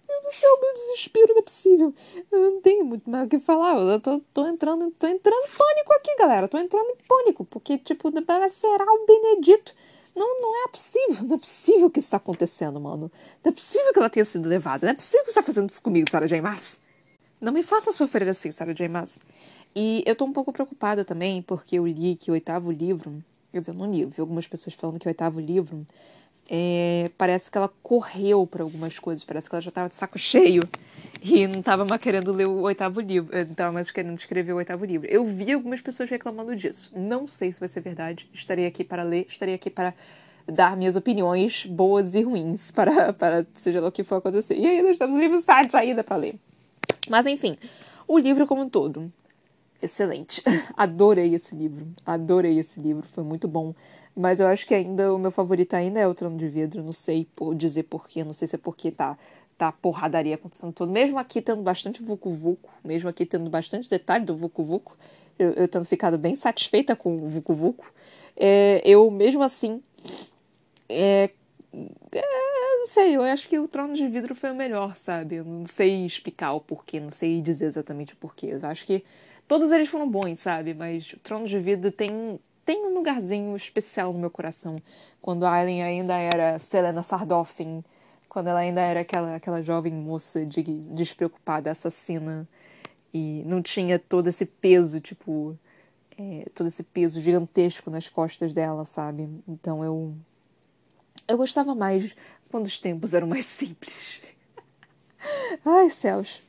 [0.08, 1.94] Meu Deus do céu, meu desespero não é possível.
[2.30, 3.76] Eu não tenho muito mais o que falar.
[3.80, 6.48] Eu tô, tô entrando, tô entrando em pânico aqui, galera.
[6.48, 7.44] Tô entrando em pânico.
[7.44, 8.10] Porque, tipo,
[8.50, 9.74] será o Benedito
[10.16, 13.12] não, não é possível, não é possível que isso está acontecendo, mano.
[13.44, 14.86] Não é possível que ela tenha sido levada.
[14.86, 16.40] Não é possível que você está fazendo isso comigo, Sarah J.
[16.40, 16.80] Maas.
[17.40, 18.88] Não me faça sofrer assim, Sarah J.
[18.88, 19.20] Maas.
[19.74, 23.22] E eu tô um pouco preocupada também, porque eu li que o oitavo livro.
[23.52, 25.86] Quer dizer, eu não li, eu vi algumas pessoas falando que o oitavo livro
[26.48, 30.18] é, parece que ela correu para algumas coisas, parece que ela já estava de saco
[30.18, 30.62] cheio
[31.22, 34.56] e não estava mais querendo ler o oitavo livro, não estava mais querendo escrever o
[34.56, 35.08] oitavo livro.
[35.08, 36.92] Eu vi algumas pessoas reclamando disso.
[36.94, 38.28] Não sei se vai ser verdade.
[38.32, 39.94] Estarei aqui para ler, estarei aqui para
[40.46, 44.56] dar minhas opiniões boas e ruins para, para seja lá o que for acontecer.
[44.56, 46.36] E ainda estamos no livro 7 ainda para ler.
[47.08, 47.56] Mas enfim,
[48.06, 49.12] o livro como um todo.
[49.82, 50.42] Excelente.
[50.76, 51.86] Adorei esse livro.
[52.04, 53.06] Adorei esse livro.
[53.06, 53.74] Foi muito bom.
[54.14, 56.82] Mas eu acho que ainda o meu favorito ainda é o Trono de Vidro.
[56.82, 58.24] Não sei por dizer porquê.
[58.24, 59.18] Não sei se é porque tá,
[59.56, 60.90] tá porradaria acontecendo todo.
[60.92, 62.70] Mesmo aqui tendo bastante Vucu Vucu.
[62.84, 64.96] Mesmo aqui tendo bastante detalhe do Vucu Vucu.
[65.38, 67.92] Eu, eu tendo ficado bem satisfeita com o Vucu Vucu.
[68.36, 69.82] É, eu, mesmo assim,
[70.88, 71.30] é,
[72.12, 75.36] é, não sei, eu acho que o Trono de Vidro foi o melhor, sabe?
[75.36, 78.48] Eu não sei explicar o porquê, não sei dizer exatamente o porquê.
[78.52, 79.04] Eu acho que
[79.48, 80.74] todos eles foram bons, sabe?
[80.74, 84.80] Mas o Trono de Vidro tem, tem um lugarzinho especial no meu coração.
[85.20, 87.82] Quando a Aileen ainda era Selena Sardoffin,
[88.28, 92.48] quando ela ainda era aquela, aquela jovem moça de, despreocupada, assassina,
[93.12, 95.58] e não tinha todo esse peso, tipo,
[96.18, 99.28] é, todo esse peso gigantesco nas costas dela, sabe?
[99.48, 100.14] Então eu
[101.28, 102.14] eu gostava mais
[102.50, 104.22] quando os tempos eram mais simples.
[105.64, 106.42] Ai, céus.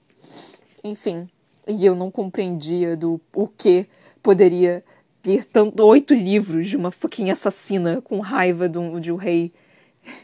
[0.83, 1.27] Enfim,
[1.67, 3.87] e eu não compreendia do o que
[4.21, 4.83] poderia
[5.21, 9.51] ter tanto oito livros de uma fucking assassina com raiva um, de um rei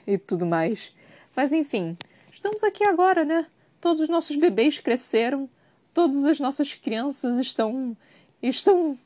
[0.06, 0.94] e tudo mais.
[1.36, 1.98] Mas enfim,
[2.32, 3.46] estamos aqui agora, né?
[3.82, 5.50] Todos os nossos bebês cresceram,
[5.94, 7.98] todas as nossas crianças estão
[8.42, 8.98] estão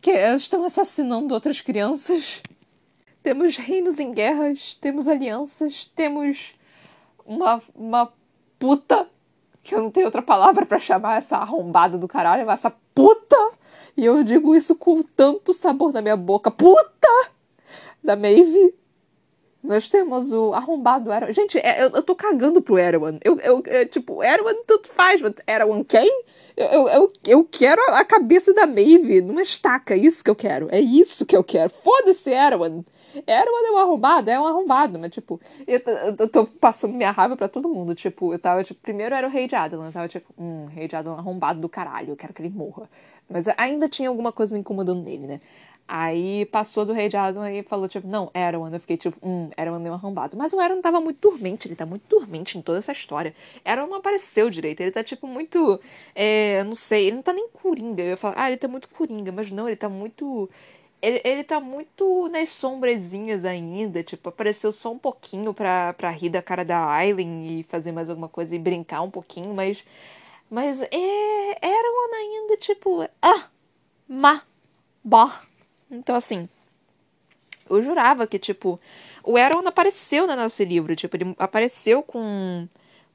[0.00, 2.42] que estão assassinando outras crianças.
[3.22, 6.54] Temos reinos em guerras, temos alianças, temos
[7.24, 8.12] uma, uma
[8.58, 9.08] puta,
[9.64, 13.36] que eu não tenho outra palavra para chamar essa arrombada do caralho, essa puta,
[13.96, 17.08] e eu digo isso com tanto sabor na minha boca, puta
[18.02, 18.74] da Maeve.
[19.66, 21.32] Nós temos o arrombado Erwan.
[21.32, 23.18] Gente, é, eu, eu tô cagando pro Erwan.
[23.24, 26.24] Eu, eu, é, tipo, Erwan tanto faz, mas Erwan quem?
[26.56, 30.68] Eu, eu, eu quero a cabeça da Maeve numa estaca, é isso que eu quero.
[30.70, 31.70] É isso que eu quero.
[31.70, 32.82] Foda-se, Erwan.
[33.26, 35.80] Era um arrombado, é um arrombado, mas tipo, eu,
[36.18, 37.94] eu tô passando minha raiva pra todo mundo.
[37.94, 40.86] Tipo, eu tava, tipo, primeiro era o rei de Adelan, eu tava tipo, hum, rei
[40.86, 42.88] de Adelan arrombado do caralho, eu quero que ele morra.
[43.28, 45.40] Mas ainda tinha alguma coisa me incomodando nele, né?
[45.88, 48.70] Aí passou do rei de Adelan e falou, tipo, não, Erwan.
[48.72, 50.36] Eu fiquei tipo, hum, Erwan deu um arrombado.
[50.36, 53.34] Mas o Erwan tava muito dormente, ele tá muito dormente em toda essa história.
[53.64, 55.80] Erwan não apareceu direito, ele tá, tipo, muito.
[56.14, 58.02] É, não sei, ele não tá nem coringa.
[58.02, 60.48] Eu ia falar, ah, ele tá muito coringa, mas não, ele tá muito
[61.02, 66.30] ele, ele tá muito nas sombrezinhas ainda, tipo, apareceu só um pouquinho pra, pra rir
[66.30, 69.84] da cara da Aileen e fazer mais alguma coisa e brincar um pouquinho, mas.
[70.50, 70.88] Mas é,
[71.60, 73.48] era uma ainda, tipo, ah,
[74.08, 74.42] ma,
[75.04, 75.42] bah.
[75.90, 76.48] Então, assim,
[77.68, 78.80] eu jurava que, tipo,
[79.22, 82.68] o Erwan apareceu né, nesse livro, tipo, ele apareceu com.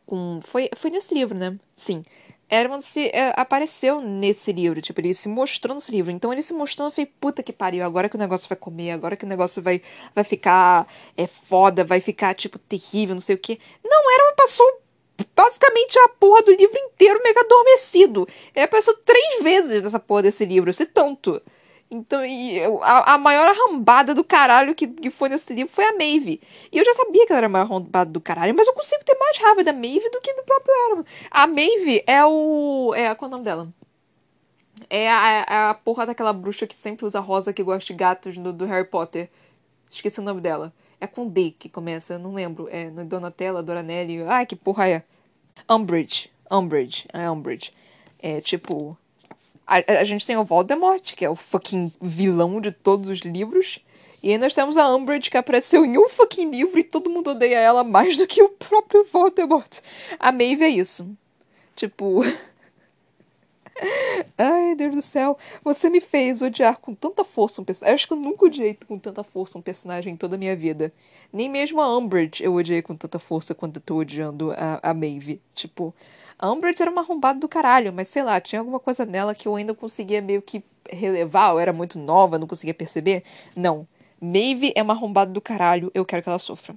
[0.05, 1.57] com foi, foi nesse livro, né?
[1.75, 2.03] Sim.
[2.49, 6.11] Erwan se é, apareceu nesse livro, tipo, ele se mostrou nesse livro.
[6.11, 8.91] Então ele se mostrando, eu falei, puta que pariu, agora que o negócio vai comer,
[8.91, 9.81] agora que o negócio vai,
[10.13, 13.57] vai ficar é, foda, vai ficar, tipo, terrível, não sei o quê.
[13.81, 14.81] Não, Erwan passou
[15.33, 18.27] basicamente a porra do livro inteiro mega adormecido.
[18.53, 21.41] Ele apareceu três vezes nessa porra desse livro, se tanto.
[21.93, 25.91] Então, e a, a maior arrombada do caralho que, que foi nesse livro foi a
[25.91, 26.39] Maeve.
[26.71, 29.03] E eu já sabia que ela era a maior arrombada do caralho, mas eu consigo
[29.03, 31.03] ter mais raiva da Maeve do que do próprio Aaron.
[31.29, 32.93] A Maeve é o.
[32.95, 33.67] É, qual é o nome dela?
[34.89, 38.37] É a, é a porra daquela bruxa que sempre usa rosa que gosta de gatos
[38.37, 39.29] do, do Harry Potter.
[39.91, 40.73] Esqueci o nome dela.
[40.99, 42.69] É com D que começa, não lembro.
[42.71, 44.23] É Donatella, Doranelli.
[44.23, 45.03] Ai, que porra é?
[45.69, 46.31] Umbridge.
[46.49, 47.05] Umbridge.
[47.11, 47.73] É Umbridge.
[48.17, 48.97] É tipo.
[49.65, 53.79] A, a, gente tem o Voldemort, que é o fucking vilão de todos os livros.
[54.21, 57.31] E aí nós temos a Umbridge, que apareceu em um fucking livro e todo mundo
[57.31, 59.79] odeia ela mais do que o próprio Voldemort.
[60.19, 61.09] A Maeve é isso.
[61.75, 62.21] Tipo.
[64.37, 65.37] Ai, Deus do céu.
[65.63, 67.95] Você me fez odiar com tanta força um personagem.
[67.95, 70.93] Acho que eu nunca odiei com tanta força um personagem em toda a minha vida.
[71.33, 74.93] Nem mesmo a Umbridge eu odiei com tanta força quando eu tô odiando a, a
[74.93, 75.41] Maeve.
[75.53, 75.95] Tipo,
[76.41, 79.47] a Umbridge era uma arrombada do caralho, mas sei lá, tinha alguma coisa nela que
[79.47, 83.23] eu ainda conseguia meio que relevar, eu era muito nova, não conseguia perceber.
[83.55, 83.87] Não.
[84.19, 86.75] Maeve é uma arrombada do caralho, eu quero que ela sofra.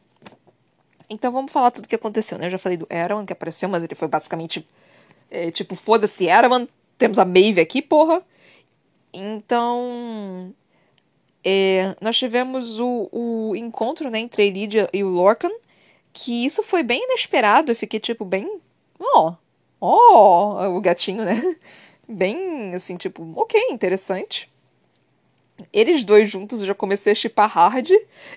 [1.08, 2.46] Então vamos falar tudo o que aconteceu, né?
[2.46, 4.66] Eu já falei do Erawan que apareceu, mas ele foi basicamente
[5.30, 6.66] é, tipo, foda-se Erawan,
[6.98, 8.22] temos a Maeve aqui, porra.
[9.12, 10.54] Então,
[11.42, 15.50] é, nós tivemos o, o encontro né, entre a Lydia e o Lorcan,
[16.12, 18.60] que isso foi bem inesperado, eu fiquei tipo bem,
[19.00, 19.43] ó, oh,
[19.80, 21.34] oh, o gatinho, né?
[22.08, 24.50] Bem assim, tipo, ok, interessante.
[25.72, 27.90] eles dois juntos eu já comecei a chipar hard,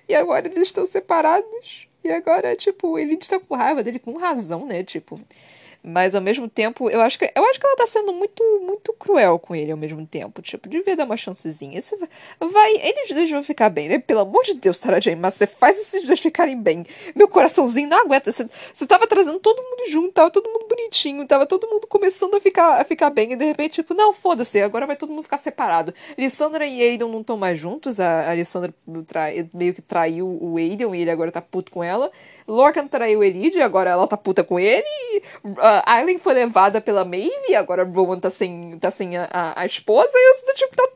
[0.08, 1.88] e agora eles estão separados.
[2.04, 4.84] E agora, tipo, ele está com raiva dele com razão, né?
[4.84, 5.20] Tipo,
[5.84, 8.94] mas ao mesmo tempo, eu acho que eu acho que ela tá sendo muito muito
[8.94, 10.42] cruel com ele ao mesmo tempo.
[10.42, 11.80] Tipo, devia dar uma chancezinha.
[11.80, 11.98] Isso
[12.40, 14.00] vai, eles dois vão ficar bem, né?
[14.00, 16.86] Pelo amor de Deus, Sarah Jane, mas você faz esses dois ficarem bem.
[17.16, 18.32] Meu coraçãozinho não aguenta.
[18.32, 22.36] Você, você tava trazendo todo mundo junto, tava todo mundo bonitinho, tava todo mundo começando
[22.36, 23.34] a ficar, a ficar bem.
[23.34, 25.94] E de repente, tipo, não, foda-se, agora vai todo mundo ficar separado.
[26.18, 28.00] Lissandra e Aiden não estão mais juntos.
[28.00, 28.74] A, a Lissandra
[29.06, 32.12] trai, meio que traiu o Aiden e ele agora tá puto com ela.
[32.48, 34.86] Lorcan traiu Elide, agora ela tá puta com ele.
[35.44, 39.66] Uh, Aileen foi levada pela Maeve, agora Rowan tá sem, tá sem a, a, a
[39.66, 40.12] esposa.
[40.14, 40.88] E eu, tipo, tá,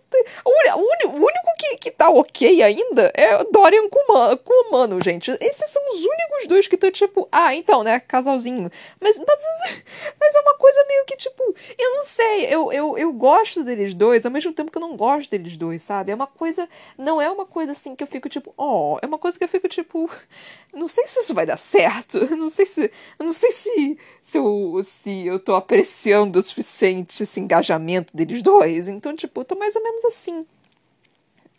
[0.46, 5.00] o, o, o, único que, que tá ok ainda é Dorian com, com o Mano,
[5.04, 5.32] gente.
[5.32, 8.70] Esses são os únicos dois que estão, tipo, ah, então, né, casalzinho.
[9.00, 9.42] Mas, mas,
[10.20, 13.94] mas é uma coisa meio que, tipo, eu não sei, eu, eu, eu gosto deles
[13.94, 16.12] dois, ao mesmo tempo que eu não gosto deles dois, sabe?
[16.12, 19.18] É uma coisa, não é uma coisa assim que eu fico, tipo, oh, é uma
[19.18, 20.10] coisa que eu fico, tipo,
[20.74, 22.20] não sei se isso vai dar certo.
[22.36, 22.92] Não sei se.
[23.20, 28.88] Não sei se, se, eu, se eu tô apreciando o suficiente esse engajamento deles dois.
[28.88, 30.46] Então, tipo, eu tô mais ou menos assim.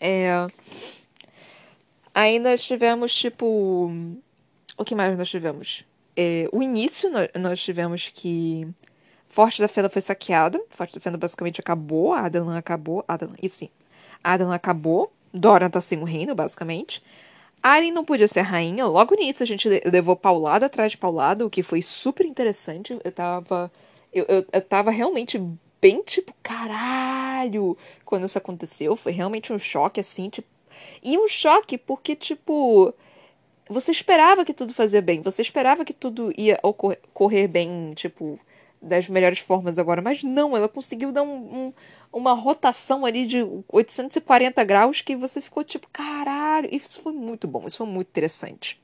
[0.00, 0.46] É.
[2.14, 3.90] Aí nós tivemos, tipo.
[4.76, 5.84] O que mais nós tivemos?
[6.16, 8.66] É, o início, nós tivemos que.
[9.28, 10.62] Forte da Fenda foi saqueada.
[10.68, 12.12] Forte da Fenda basicamente acabou.
[12.12, 13.04] A Adelan acabou.
[13.08, 13.70] Adelan, isso sim.
[14.22, 15.12] A Adelan acabou.
[15.32, 17.02] Dora tá sem o reino, basicamente.
[17.62, 18.84] Arya não podia ser rainha.
[18.86, 22.98] Logo início a gente levou paulada atrás de paulada, o que foi super interessante.
[23.04, 23.70] Eu tava.
[24.12, 25.40] Eu, eu, eu tava realmente
[25.80, 28.96] bem tipo, caralho, quando isso aconteceu.
[28.96, 30.48] Foi realmente um choque, assim, tipo.
[31.02, 32.92] E um choque porque, tipo.
[33.68, 35.22] Você esperava que tudo fazia bem.
[35.22, 38.38] Você esperava que tudo ia ocorrer bem, tipo,
[38.82, 40.02] das melhores formas agora.
[40.02, 41.36] Mas não, ela conseguiu dar um,
[41.68, 41.72] um
[42.12, 43.38] uma rotação ali de
[43.68, 48.80] 840 graus que você ficou tipo, caralho, isso foi muito bom, isso foi muito interessante.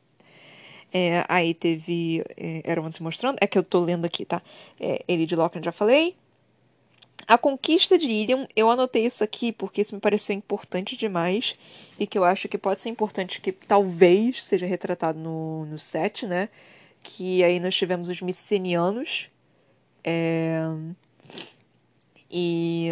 [0.92, 2.24] É, aí teve.
[2.36, 3.36] É, Era se mostrando.
[3.40, 4.42] É que eu tô lendo aqui, tá?
[4.80, 6.16] É, ele de Locke, já falei.
[7.26, 11.56] A conquista de Ilion, eu anotei isso aqui porque isso me pareceu importante demais
[11.98, 16.26] e que eu acho que pode ser importante que talvez seja retratado no, no set,
[16.26, 16.48] né?
[17.02, 19.28] Que aí nós tivemos os micenianos.
[20.02, 20.62] É,
[22.30, 22.90] e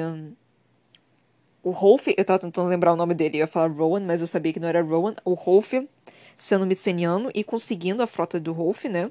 [1.62, 4.26] o Rolf, eu tava tentando lembrar o nome dele, eu ia falar Rowan, mas eu
[4.26, 5.16] sabia que não era Rowan.
[5.24, 5.74] O Rolf
[6.36, 9.10] sendo miceniano e conseguindo a frota do Rolf, né?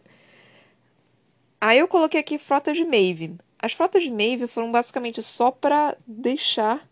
[1.59, 3.35] Aí eu coloquei aqui frota de Maeve.
[3.59, 6.87] As frotas de Maeve foram basicamente só para deixar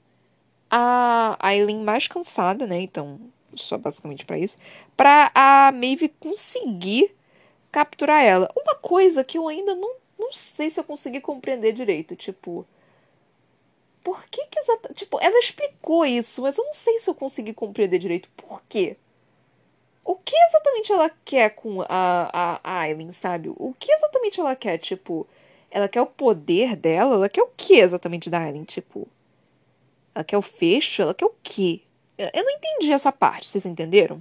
[0.70, 2.82] a Aileen mais cansada, né?
[2.82, 3.20] Então,
[3.56, 4.58] só basicamente para isso,
[4.98, 7.16] para a Maeve conseguir
[7.72, 8.50] capturar ela.
[8.56, 12.66] Uma coisa que eu ainda não, não sei se eu consegui compreender direito, tipo,
[14.04, 15.00] por que que exatamente.
[15.00, 18.98] Tipo, ela explicou isso, mas eu não sei se eu consegui compreender direito por quê.
[20.04, 23.50] O que exatamente ela quer com a, a, Aileen, sabe?
[23.56, 24.78] O que exatamente ela quer?
[24.78, 25.26] Tipo,
[25.72, 27.16] ela quer o poder dela?
[27.16, 28.66] Ela quer o que exatamente da Aileen?
[28.66, 29.08] Tipo,
[30.14, 31.02] ela quer o fecho?
[31.02, 31.82] Ela quer o quê?
[32.18, 34.20] Eu não entendi essa parte, vocês entenderam?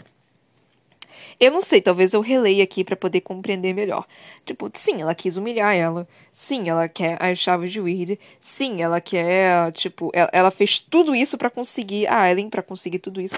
[1.42, 4.06] Eu não sei, talvez eu releia aqui para poder compreender melhor.
[4.46, 6.06] Tipo, sim, ela quis humilhar ela.
[6.32, 8.16] Sim, ela quer as chaves de Weird.
[8.38, 13.00] Sim, ela quer, tipo, ela, ela fez tudo isso para conseguir a Aileen para conseguir
[13.00, 13.36] tudo isso.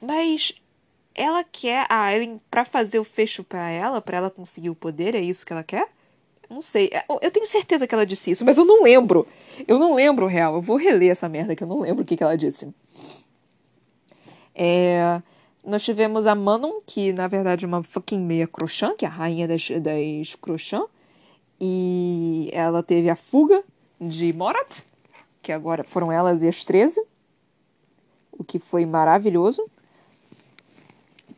[0.00, 0.52] Mas
[1.16, 5.16] ela quer a Aileen para fazer o fecho para ela, para ela conseguir o poder,
[5.16, 5.88] é isso que ela quer?
[6.48, 6.90] Não sei.
[6.92, 9.26] É, eu tenho certeza que ela disse isso, mas eu não lembro.
[9.66, 10.54] Eu não lembro, real.
[10.54, 12.72] Eu vou reler essa merda que eu não lembro o que, que ela disse.
[14.54, 15.20] É.
[15.64, 19.10] Nós tivemos a Manon, que na verdade é uma fucking meia Crochã, que é a
[19.10, 20.84] rainha das, das Crochã.
[21.60, 23.62] E ela teve a fuga
[24.00, 24.80] de Morat,
[25.40, 27.00] que agora foram elas e as 13.
[28.32, 29.64] O que foi maravilhoso.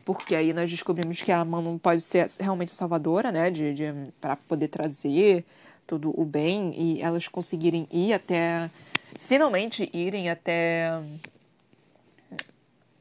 [0.03, 3.51] Porque aí nós descobrimos que a Manon pode ser realmente a salvadora, né?
[3.51, 5.45] De, de, para poder trazer
[5.85, 8.71] todo o bem e elas conseguirem ir até.
[9.19, 11.01] Finalmente irem até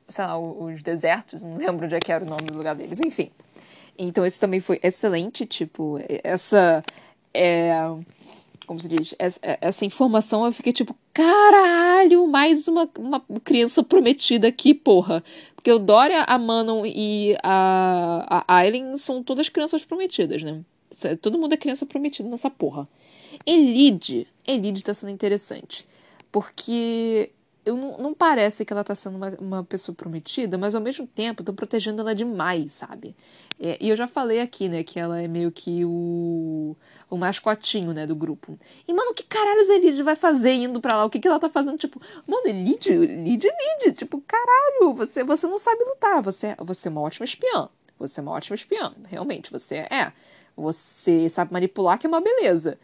[0.08, 3.00] sei lá, os desertos, não lembro onde é que era o nome do lugar deles,
[3.00, 3.30] enfim.
[3.96, 6.82] Então isso também foi excelente, tipo, essa
[7.32, 7.72] é,
[8.66, 14.48] como se diz, essa, essa informação eu fiquei tipo, caralho, mais uma, uma criança prometida
[14.48, 15.22] aqui, porra.
[15.54, 20.62] Porque o Dória, a Manon e a, a Aileen são todas crianças prometidas, né?
[21.20, 22.88] Todo mundo é criança prometida nessa porra.
[23.44, 25.86] Elide, Elide tá sendo interessante.
[26.30, 27.30] Porque
[27.64, 31.06] eu não, não parece que ela tá sendo uma, uma pessoa prometida, mas ao mesmo
[31.06, 33.16] tempo estão protegendo ela demais, sabe?
[33.58, 36.76] É, e eu já falei aqui, né, que ela é meio que o,
[37.08, 38.58] o mascotinho, né, do grupo.
[38.86, 41.04] E, mano, que caralhos a vai fazer indo pra lá?
[41.04, 41.78] O que, que ela tá fazendo?
[41.78, 43.96] Tipo, mano, Elide, Elide, Elide.
[43.96, 46.22] Tipo, caralho, você, você não sabe lutar.
[46.22, 47.68] Você, você é uma ótima espiã.
[47.98, 48.92] Você é uma ótima espiã.
[49.06, 50.12] Realmente, você é.
[50.56, 52.78] Você sabe manipular, que é uma beleza.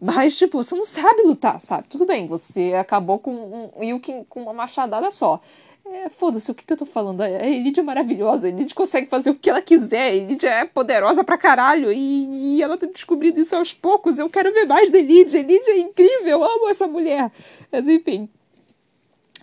[0.00, 1.88] Mas, tipo, você não sabe lutar, sabe?
[1.88, 5.40] Tudo bem, você acabou com um Yuki com uma machadada só.
[5.86, 7.20] É, foda-se, o que, que eu tô falando?
[7.20, 10.64] A Elide é maravilhosa, a Elide consegue fazer o que ela quiser, a Elide é
[10.64, 14.18] poderosa pra caralho e, e, ela tá descobrindo isso aos poucos.
[14.18, 17.30] Eu quero ver mais da Elide, a Elide é incrível, eu amo essa mulher.
[17.70, 18.28] Mas enfim.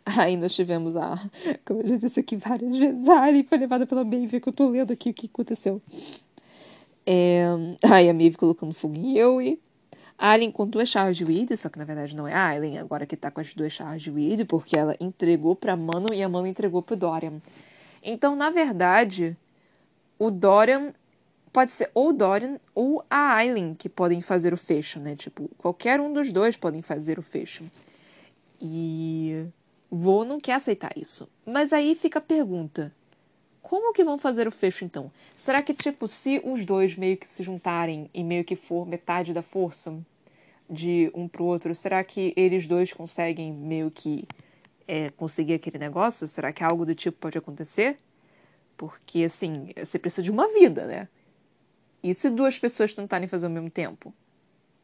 [0.05, 1.17] Aí nós tivemos a,
[1.65, 4.53] como eu já disse aqui várias vezes, a Ali foi levada pela Maeve, que eu
[4.53, 5.81] tô lendo aqui o que aconteceu.
[7.05, 7.45] É,
[7.89, 9.62] aí a Maeve colocando fogo em eu e
[10.23, 12.77] a Aileen com duas chaves de weed, só que na verdade não é a Aileen
[12.77, 16.23] agora que tá com as duas chaves de weed, porque ela entregou pra Mano e
[16.23, 17.41] a Mano entregou pro Dorian.
[18.01, 19.35] Então, na verdade,
[20.17, 20.93] o Dorian
[21.51, 25.13] pode ser ou o Dorian ou a Aileen que podem fazer o fecho, né?
[25.13, 27.69] Tipo, qualquer um dos dois podem fazer o fecho.
[28.61, 29.45] E
[29.91, 31.27] Vô não quer aceitar isso.
[31.45, 32.95] Mas aí fica a pergunta:
[33.61, 35.11] como que vão fazer o fecho então?
[35.35, 39.33] Será que, tipo, se os dois meio que se juntarem e meio que for metade
[39.33, 39.93] da força,
[40.73, 44.27] de um pro outro, será que eles dois conseguem meio que
[44.87, 46.27] é, conseguir aquele negócio?
[46.27, 47.97] Será que algo do tipo pode acontecer?
[48.75, 51.07] Porque, assim, você precisa de uma vida, né?
[52.01, 54.13] E se duas pessoas tentarem fazer ao mesmo tempo?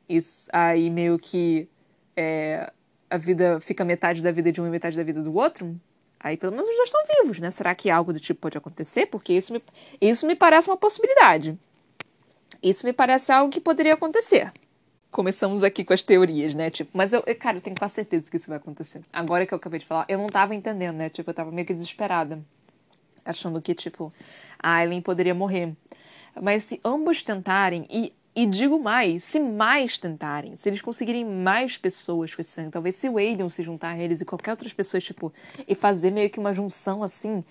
[0.08, 1.68] Isso aí meio que
[2.16, 2.72] é,
[3.10, 5.80] a vida fica metade da vida de um e metade da vida do outro?
[6.20, 7.52] Aí pelo menos os dois estão vivos, né?
[7.52, 9.08] Será que algo do tipo pode acontecer?
[9.08, 9.62] Porque isso me,
[10.00, 11.58] isso me parece uma possibilidade.
[12.64, 14.52] Isso me parece algo que poderia acontecer
[15.12, 16.70] começamos aqui com as teorias, né?
[16.70, 19.02] Tipo, mas eu, cara, eu tenho quase certeza que isso vai acontecer.
[19.12, 21.10] Agora que eu acabei de falar, eu não tava entendendo, né?
[21.10, 22.40] Tipo, eu tava meio que desesperada.
[23.26, 24.14] Achando que, tipo,
[24.58, 25.76] a Aileen poderia morrer.
[26.42, 31.78] Mas se ambos tentarem, e, e digo mais, se mais tentarem, se eles conseguirem mais
[31.78, 34.74] pessoas com esse sangue, talvez se o Aiden se juntar a eles e qualquer outras
[34.74, 35.34] pessoas, tipo,
[35.68, 37.44] e fazer meio que uma junção assim,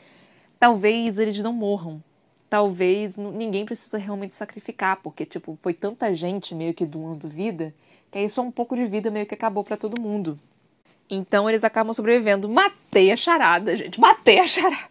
[0.58, 2.02] talvez eles não morram
[2.48, 7.74] talvez ninguém precisa realmente sacrificar, porque, tipo, foi tanta gente meio que doando vida,
[8.10, 10.38] que aí só um pouco de vida meio que acabou para todo mundo.
[11.10, 12.48] Então eles acabam sobrevivendo.
[12.48, 14.88] Matei a charada, gente, matei a charada.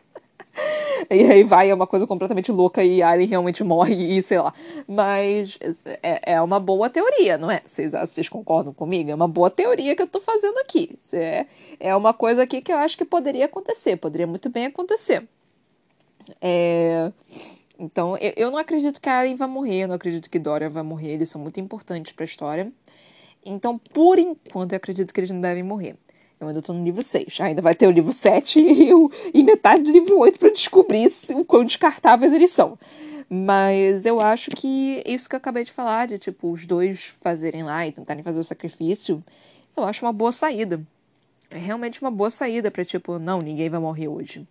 [1.10, 4.52] e aí vai, é uma coisa completamente louca e Alien realmente morre e sei lá.
[4.86, 5.58] Mas
[6.02, 7.62] é, é uma boa teoria, não é?
[7.66, 9.10] Vocês, vocês concordam comigo?
[9.10, 10.98] É uma boa teoria que eu tô fazendo aqui.
[11.12, 11.46] É,
[11.78, 15.26] é uma coisa aqui que eu acho que poderia acontecer, poderia muito bem acontecer.
[16.40, 17.12] É...
[17.78, 20.82] Então, eu, não acredito que a Alien vai morrer, eu não acredito que Dória vai
[20.82, 22.70] morrer, eles são muito importantes para a história.
[23.42, 25.96] Então, por enquanto, eu acredito que eles não devem morrer.
[26.38, 29.42] Eu ainda tô no livro 6, ainda vai ter o livro 7 e, o, e
[29.42, 32.78] metade do livro 8 para descobrir se, o quão descartáveis eles são.
[33.28, 37.62] Mas eu acho que isso que eu acabei de falar, de tipo, os dois fazerem
[37.62, 39.22] lá e tentarem fazer o sacrifício,
[39.76, 40.82] eu acho uma boa saída.
[41.50, 44.46] É realmente uma boa saída para tipo, não, ninguém vai morrer hoje.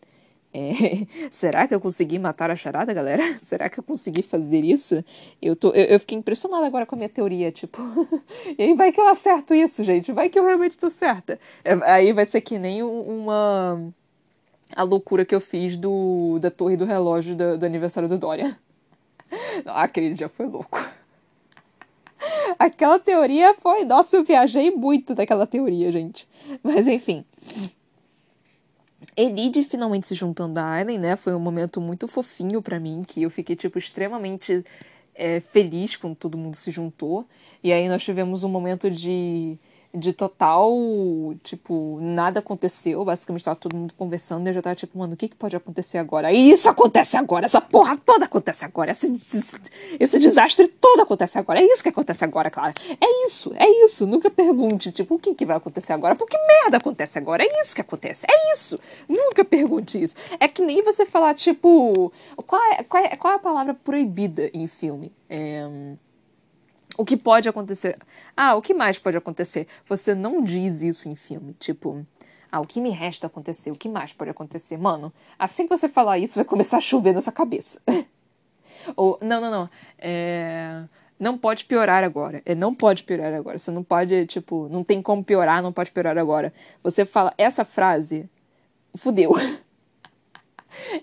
[0.53, 3.23] É, será que eu consegui matar a charada, galera?
[3.39, 5.03] Será que eu consegui fazer isso?
[5.41, 7.79] Eu, tô, eu, eu fiquei impressionada agora com a minha teoria, tipo.
[8.57, 10.11] e aí vai que eu acerto isso, gente.
[10.11, 11.39] Vai que eu realmente tô certa.
[11.63, 13.93] É, aí vai ser que nem uma.
[14.75, 18.55] A loucura que eu fiz do, da torre do relógio do, do aniversário do Dorian.
[19.65, 20.79] aquele dia foi louco.
[22.57, 23.85] Aquela teoria foi.
[23.85, 26.27] Nossa, eu viajei muito daquela teoria, gente.
[26.63, 27.25] Mas enfim.
[29.19, 31.15] Elide finalmente se juntando a Aileen, né?
[31.17, 34.63] Foi um momento muito fofinho para mim, que eu fiquei, tipo, extremamente
[35.13, 37.27] é, feliz quando todo mundo se juntou.
[37.61, 39.57] E aí nós tivemos um momento de
[39.93, 40.71] de total,
[41.43, 43.03] tipo, nada aconteceu.
[43.03, 45.55] Basicamente, tava todo mundo conversando e eu já tava tipo, mano, o que, que pode
[45.55, 46.31] acontecer agora?
[46.31, 49.19] E isso acontece agora, essa porra toda acontece agora, esse,
[49.99, 51.59] esse desastre todo acontece agora.
[51.59, 52.73] É isso que acontece agora, Clara.
[53.01, 54.05] É isso, é isso.
[54.05, 56.15] Nunca pergunte, tipo, o que, que vai acontecer agora?
[56.15, 57.43] Por que merda acontece agora?
[57.43, 58.79] É isso que acontece, é isso.
[59.07, 60.13] Nunca pergunte isso.
[60.39, 62.13] É que nem você falar, tipo,
[62.45, 65.11] qual é, qual é, qual é a palavra proibida em filme?
[65.27, 65.67] É
[66.99, 67.97] o que pode acontecer?
[68.35, 69.67] Ah, o que mais pode acontecer?
[69.87, 72.05] Você não diz isso em filme, tipo,
[72.51, 73.71] ah, o que me resta acontecer?
[73.71, 74.77] O que mais pode acontecer?
[74.77, 77.81] Mano, assim que você falar isso, vai começar a chover na sua cabeça.
[78.97, 79.69] Ou, não, não, não.
[79.97, 80.83] É,
[81.17, 82.41] não pode piorar agora.
[82.45, 83.57] É, não pode piorar agora.
[83.57, 86.53] Você não pode, tipo, não tem como piorar, não pode piorar agora.
[86.83, 88.29] Você fala essa frase,
[88.93, 89.31] fudeu.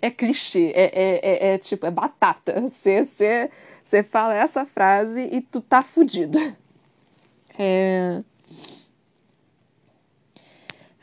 [0.00, 2.60] É clichê, é, é, é, é tipo, é batata.
[2.60, 3.50] Você, você,
[3.82, 6.38] você fala essa frase e tu tá fudido.
[7.58, 8.22] É...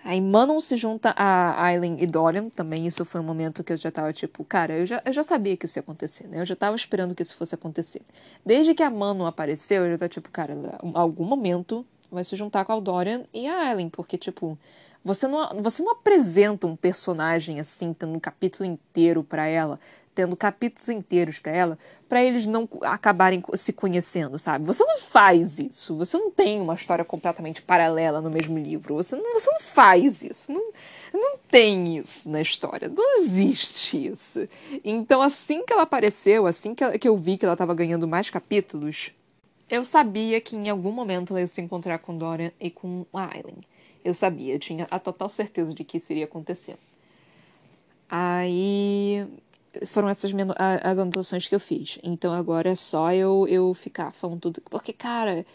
[0.04, 3.78] Aí Manon se junta a Aileen e Dorian, também isso foi um momento que eu
[3.78, 6.42] já tava tipo, cara, eu já, eu já sabia que isso ia acontecer, né?
[6.42, 8.02] Eu já tava esperando que isso fosse acontecer.
[8.46, 10.54] Desde que a Manon apareceu, eu já tava tipo, cara,
[10.84, 14.58] em algum momento vai se juntar com a Dorian e a Aileen, porque, tipo,
[15.04, 19.80] você não, você não apresenta um personagem assim, tendo um capítulo inteiro para ela
[20.14, 21.78] tendo capítulos inteiros para ela,
[22.08, 24.66] para eles não acabarem se conhecendo, sabe?
[24.66, 25.98] Você não faz isso.
[25.98, 28.96] Você não tem uma história completamente paralela no mesmo livro.
[28.96, 30.52] Você não, você não faz isso.
[30.52, 30.72] Não,
[31.14, 32.90] não tem isso na história.
[32.90, 34.48] Não existe isso.
[34.84, 38.08] Então, assim que ela apareceu, assim que, ela, que eu vi que ela estava ganhando
[38.08, 39.12] mais capítulos,
[39.70, 43.58] eu sabia que em algum momento ela ia se encontrar com Dorian e com Aileen.
[44.04, 46.78] Eu sabia, eu tinha a total certeza de que isso iria acontecer.
[48.10, 49.26] Aí
[49.88, 51.98] foram essas as anotações que eu fiz.
[52.04, 54.62] Então agora é só eu, eu ficar falando tudo.
[54.70, 55.46] Porque, cara,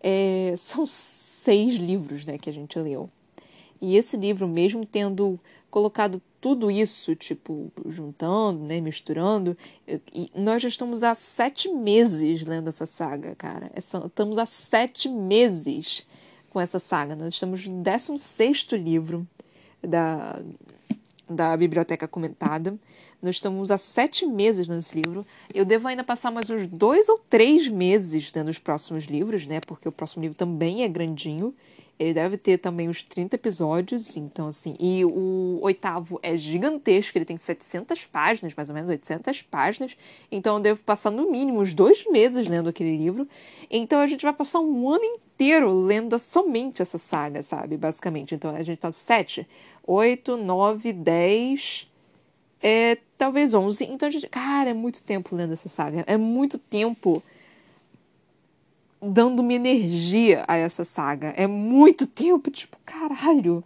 [0.00, 3.10] é, são seis livros né, que a gente leu.
[3.80, 5.38] E esse livro, mesmo tendo
[5.70, 9.56] colocado tudo isso, tipo, juntando, né, misturando,
[10.12, 13.70] e nós já estamos há sete meses lendo essa saga, cara.
[13.74, 16.06] É estamos há sete meses
[16.50, 17.14] com essa saga.
[17.14, 19.26] Nós estamos no 16 livro
[19.82, 20.40] da,
[21.28, 22.78] da Biblioteca Comentada.
[23.20, 25.26] Nós estamos há sete meses nesse livro.
[25.52, 29.60] Eu devo ainda passar mais uns dois ou três meses dentro dos próximos livros, né?
[29.60, 31.54] Porque o próximo livro também é grandinho.
[31.98, 34.76] Ele deve ter também uns 30 episódios, então assim.
[34.78, 39.96] E o oitavo é gigantesco, ele tem 700 páginas, mais ou menos 800 páginas.
[40.30, 43.26] Então eu devo passar no mínimo uns dois meses lendo aquele livro.
[43.68, 47.76] Então a gente vai passar um ano inteiro lendo somente essa saga, sabe?
[47.76, 48.34] Basicamente.
[48.34, 49.46] Então a gente tá sete,
[49.86, 51.88] oito, nove, dez
[52.62, 53.84] é, talvez 11.
[53.84, 56.04] Então, gente, cara, é muito tempo lendo essa saga.
[56.06, 57.22] É muito tempo
[59.00, 61.28] dando uma energia a essa saga.
[61.36, 63.62] É muito tempo, tipo, caralho.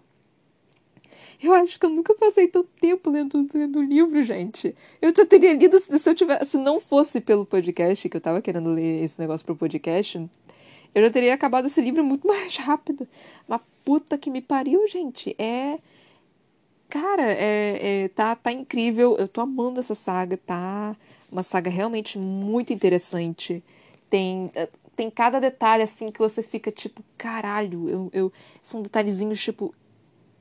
[1.43, 4.77] Eu acho que eu nunca passei tanto tempo lendo, lendo livro, gente.
[5.01, 6.53] Eu já teria lido se, se eu tivesse.
[6.53, 10.25] Se não fosse pelo podcast, que eu tava querendo ler esse negócio pro podcast,
[10.95, 13.07] eu já teria acabado esse livro muito mais rápido.
[13.47, 15.34] Mas puta que me pariu, gente.
[15.38, 15.78] É
[16.93, 19.16] cara, é, é, tá, tá incrível.
[19.16, 20.95] Eu tô amando essa saga, tá?
[21.30, 23.64] Uma saga realmente muito interessante.
[24.11, 29.43] Tem, é, tem cada detalhe assim que você fica tipo, caralho, eu, eu são detalhezinhos
[29.43, 29.74] tipo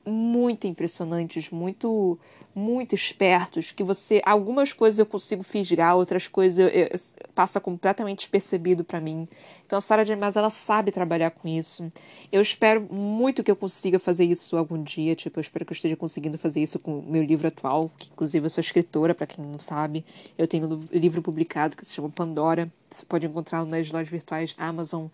[0.05, 2.19] muito impressionantes, muito
[2.53, 6.89] muito espertos, que você algumas coisas eu consigo fisgar, outras coisas eu, eu,
[7.33, 9.27] passa completamente despercebido para mim.
[9.65, 10.15] Então a Sarah J.
[10.15, 11.91] Maas ela sabe trabalhar com isso.
[12.31, 15.75] Eu espero muito que eu consiga fazer isso algum dia, tipo, eu espero que eu
[15.75, 19.27] esteja conseguindo fazer isso com o meu livro atual, que inclusive eu sou escritora, para
[19.27, 20.05] quem não sabe.
[20.37, 22.71] Eu tenho um livro publicado que se chama Pandora.
[22.93, 25.07] Você pode encontrá-lo nas lojas virtuais Amazon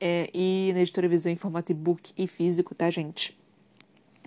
[0.00, 3.40] é, e na editora Visão em formato e-book e físico, tá, gente?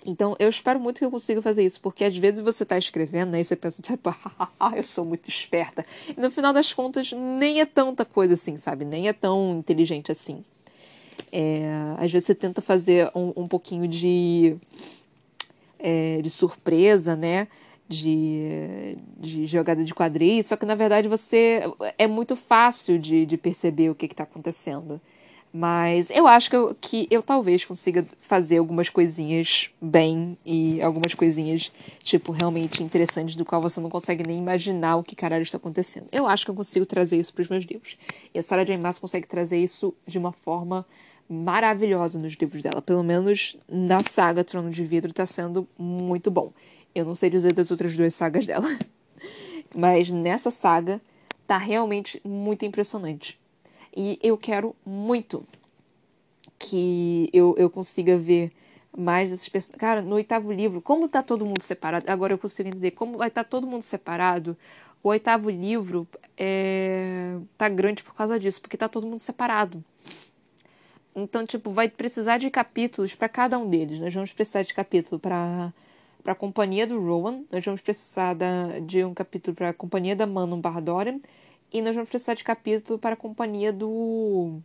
[0.05, 3.31] Então, eu espero muito que eu consiga fazer isso, porque às vezes você está escrevendo,
[3.31, 4.15] né, e você pensa, tipo,
[4.75, 5.83] eu sou muito esperta.
[6.15, 8.85] E no final das contas, nem é tanta coisa assim, sabe?
[8.85, 10.43] Nem é tão inteligente assim.
[11.31, 14.55] É, às vezes você tenta fazer um, um pouquinho de,
[15.79, 17.47] é, de surpresa, né?
[17.87, 21.61] De, de jogada de quadris, só que na verdade você
[21.99, 24.99] é muito fácil de, de perceber o que está acontecendo.
[25.57, 31.13] Mas eu acho que eu, que eu talvez consiga fazer algumas coisinhas bem e algumas
[31.13, 35.55] coisinhas, tipo, realmente interessantes, do qual você não consegue nem imaginar o que caralho está
[35.55, 36.07] acontecendo.
[36.11, 37.97] Eu acho que eu consigo trazer isso para os meus livros.
[38.33, 38.75] E a Sarah J.
[38.77, 40.85] Maas consegue trazer isso de uma forma
[41.29, 42.81] maravilhosa nos livros dela.
[42.81, 46.51] Pelo menos na saga Trono de Vidro está sendo muito bom.
[46.93, 48.67] Eu não sei dizer das outras duas sagas dela.
[49.73, 50.99] Mas nessa saga
[51.47, 53.39] tá realmente muito impressionante.
[53.95, 55.45] E eu quero muito
[56.59, 58.51] que eu, eu consiga ver
[58.97, 59.79] mais desses personagens.
[59.79, 62.09] Cara, no oitavo livro, como tá todo mundo separado?
[62.09, 64.57] Agora eu consigo entender como vai estar tá todo mundo separado.
[65.03, 67.37] O oitavo livro é...
[67.57, 69.83] tá grande por causa disso, porque tá todo mundo separado.
[71.15, 73.99] Então, tipo, vai precisar de capítulos para cada um deles.
[73.99, 75.71] Nós vamos precisar de capítulo para
[76.25, 80.15] para a companhia do Rowan, nós vamos precisar da, de um capítulo para a companhia
[80.15, 81.19] da Manon Bardorian
[81.75, 84.61] e nós vamos precisar de capítulo para a companhia do.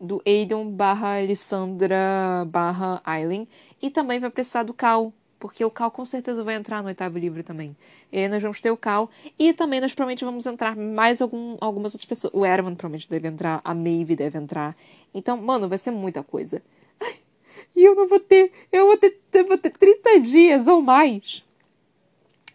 [0.00, 3.46] Do Aidan barra Alessandra barra Aileen.
[3.80, 5.12] E também vai precisar do Cal.
[5.38, 7.76] Porque o Cal com certeza vai entrar no oitavo livro também.
[8.10, 9.08] E aí nós vamos ter o Cal.
[9.38, 12.34] E também nós provavelmente vamos entrar mais algum, algumas outras pessoas.
[12.34, 13.60] O Erwan provavelmente deve entrar.
[13.62, 14.76] A Maeve deve entrar.
[15.14, 16.60] Então, mano, vai ser muita coisa.
[17.76, 18.50] E eu não vou ter.
[18.72, 21.45] Eu vou ter, eu vou ter 30 dias ou mais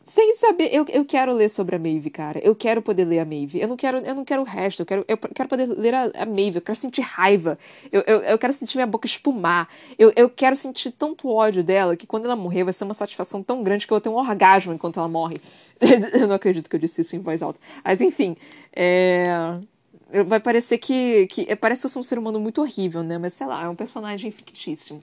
[0.03, 0.69] sem saber.
[0.73, 2.39] Eu, eu quero ler sobre a Maeve, cara.
[2.39, 3.59] Eu quero poder ler a Maeve.
[3.59, 4.81] Eu não quero, eu não quero o resto.
[4.81, 6.57] Eu quero, eu quero poder ler a, a Maeve.
[6.57, 7.57] Eu quero sentir raiva.
[7.91, 9.67] Eu, eu, eu quero sentir minha boca espumar.
[9.97, 13.43] Eu, eu quero sentir tanto ódio dela que quando ela morrer vai ser uma satisfação
[13.43, 15.41] tão grande que eu vou ter um orgasmo enquanto ela morre.
[15.79, 17.59] eu não acredito que eu disse isso em voz alta.
[17.83, 18.35] Mas enfim.
[18.73, 19.59] É
[20.25, 21.45] vai parecer que, que.
[21.49, 23.17] É, parece que eu sou um ser humano muito horrível, né?
[23.17, 24.99] Mas sei lá, é um personagem fictício.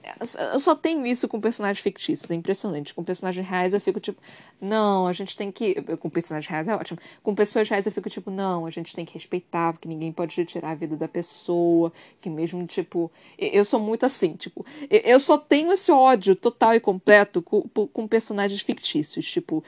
[0.51, 2.93] Eu só tenho isso com personagens fictícios, é impressionante.
[2.93, 4.21] Com personagens reais eu fico tipo,
[4.61, 5.81] não, a gente tem que.
[5.97, 6.99] Com personagens reais é ótimo.
[7.23, 10.35] Com pessoas reais eu fico tipo, não, a gente tem que respeitar, porque ninguém pode
[10.37, 11.91] retirar a vida da pessoa.
[12.21, 13.11] Que mesmo, tipo.
[13.37, 14.65] Eu sou muito assim, tipo.
[14.89, 19.25] Eu só tenho esse ódio total e completo com, com personagens fictícios.
[19.25, 19.63] Tipo,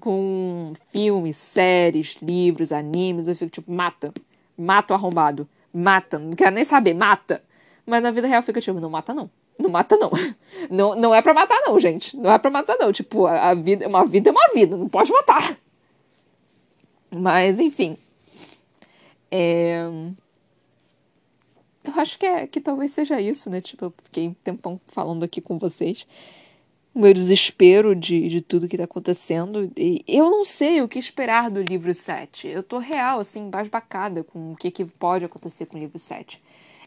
[0.00, 4.12] com filmes, séries, livros, animes, eu fico tipo, mata
[4.56, 5.48] Mata o arrombado.
[5.72, 6.18] Mata.
[6.18, 6.94] Não quero nem saber.
[6.94, 7.42] Mata.
[7.86, 9.30] Mas na vida real fica tipo, não mata não.
[9.58, 10.10] Não mata não.
[10.70, 12.16] Não, não é pra matar não, gente.
[12.16, 12.90] Não é pra matar não.
[12.90, 14.76] Tipo, a, a vida, uma vida é uma vida.
[14.76, 15.58] Não pode matar.
[17.10, 17.98] Mas, enfim.
[19.30, 19.84] É...
[21.84, 23.60] Eu acho que, é, que talvez seja isso, né?
[23.60, 26.06] Tipo, eu fiquei um tempão falando aqui com vocês
[26.94, 29.70] o meu desespero de, de tudo que está acontecendo.
[29.76, 32.46] E eu não sei o que esperar do livro 7.
[32.46, 36.40] Eu tô real, assim, basbacada com o que, que pode acontecer com o livro 7.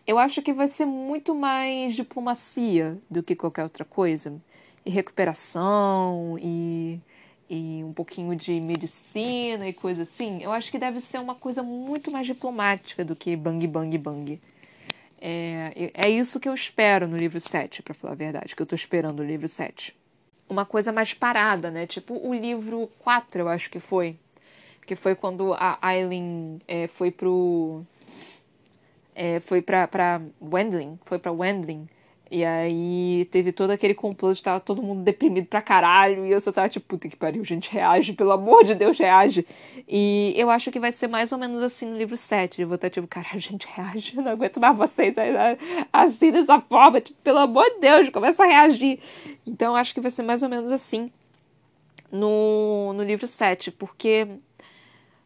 [0.07, 4.41] Eu acho que vai ser muito mais diplomacia do que qualquer outra coisa.
[4.85, 6.97] E recuperação, e,
[7.49, 10.41] e um pouquinho de medicina e coisa assim.
[10.41, 14.39] Eu acho que deve ser uma coisa muito mais diplomática do que bang, bang, bang.
[15.19, 18.65] É, é isso que eu espero no livro 7, para falar a verdade, que eu
[18.65, 19.95] tô esperando no livro 7.
[20.49, 21.85] Uma coisa mais parada, né?
[21.87, 24.15] Tipo o livro 4, eu acho que foi.
[24.85, 27.83] Que foi quando a Aileen é, foi pro.
[29.13, 30.97] É, foi pra Wendling.
[31.03, 31.89] Foi pra Wendling.
[32.29, 36.25] E aí teve todo aquele complô de tava todo mundo deprimido pra caralho.
[36.25, 39.45] E eu só tava tipo, puta que pariu, gente, reage, pelo amor de Deus, reage.
[39.87, 42.61] E eu acho que vai ser mais ou menos assim no livro 7.
[42.61, 45.15] Eu vou estar tipo, caralho, gente, reage, eu não aguento mais vocês
[45.91, 46.99] assim dessa forma.
[46.99, 48.99] Tipo, pelo amor de Deus, começa a reagir.
[49.45, 51.11] Então eu acho que vai ser mais ou menos assim
[52.11, 53.71] no, no livro 7.
[53.71, 54.27] Porque.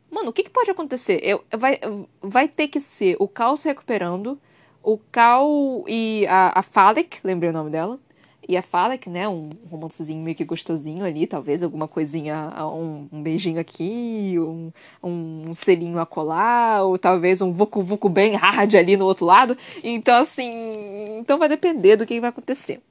[0.09, 1.21] Mano, o que, que pode acontecer?
[1.23, 1.79] Eu, vai,
[2.21, 4.37] vai ter que ser o caos recuperando
[4.83, 7.99] o Cal e a, a Falek, lembrei o nome dela.
[8.47, 9.29] E a Falek, né?
[9.29, 14.71] Um romancezinho meio que gostosinho ali, talvez alguma coisinha, um, um beijinho aqui, um,
[15.01, 19.55] um selinho a colar, ou talvez um vucu vucu bem hard ali no outro lado.
[19.83, 22.81] Então, assim, então vai depender do que vai acontecer.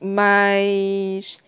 [0.00, 1.38] Mas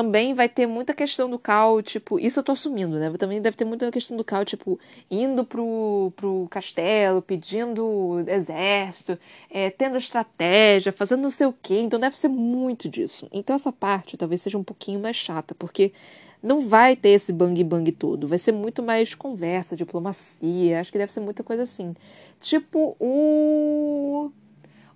[0.00, 3.12] também vai ter muita questão do Cal, tipo, isso eu tô assumindo, né?
[3.18, 4.80] Também deve ter muita questão do Cal, tipo,
[5.10, 9.18] indo pro, pro castelo, pedindo exército,
[9.50, 11.80] é, tendo estratégia, fazendo não sei o quê.
[11.80, 13.28] Então deve ser muito disso.
[13.30, 15.92] Então essa parte talvez seja um pouquinho mais chata, porque
[16.42, 18.26] não vai ter esse bang bang todo.
[18.26, 20.80] Vai ser muito mais conversa, diplomacia.
[20.80, 21.94] Acho que deve ser muita coisa assim.
[22.40, 24.30] Tipo o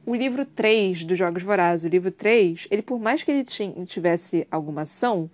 [0.06, 3.44] o livro 3 dos Jogos Vorazes, o livro 3, ele por mais que ele
[3.86, 5.30] tivesse alguma ação,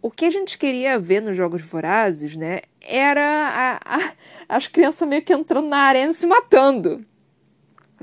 [0.00, 4.12] o que a gente queria ver nos Jogos Vorazes, né, era a, a,
[4.48, 7.04] as crianças meio que entrando na arena e se matando.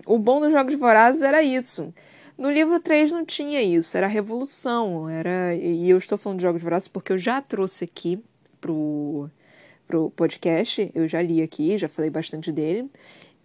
[0.05, 1.93] O bom dos Jogos Vorazes era isso.
[2.38, 6.61] No livro 3 não tinha isso, era revolução, era e eu estou falando de Jogos
[6.61, 8.22] Vorazes porque eu já trouxe aqui
[8.59, 9.30] pro
[9.88, 12.89] pro podcast, eu já li aqui, já falei bastante dele.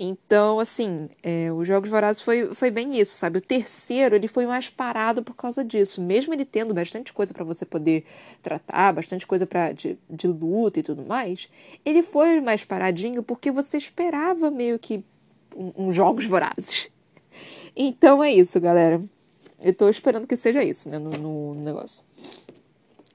[0.02, 3.36] Então, assim, é, os Jogos Vorazes foi, foi bem isso, sabe?
[3.36, 6.00] O terceiro, ele foi mais parado por causa disso.
[6.00, 8.06] Mesmo ele tendo bastante coisa para você poder
[8.42, 11.50] tratar, bastante coisa pra, de, de luta e tudo mais,
[11.84, 15.04] ele foi mais paradinho porque você esperava meio que
[15.54, 16.88] uns um, um Jogos Vorazes.
[17.76, 19.00] Então é isso, galera.
[19.60, 22.02] Eu tô esperando que seja isso, né, no, no negócio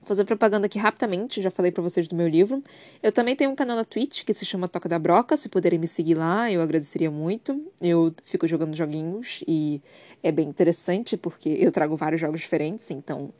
[0.05, 2.63] fazer propaganda aqui rapidamente, já falei para vocês do meu livro.
[3.01, 5.79] Eu também tenho um canal na Twitch que se chama Toca da Broca, se puderem
[5.79, 7.61] me seguir lá, eu agradeceria muito.
[7.81, 9.81] Eu fico jogando joguinhos e
[10.23, 13.31] é bem interessante porque eu trago vários jogos diferentes, então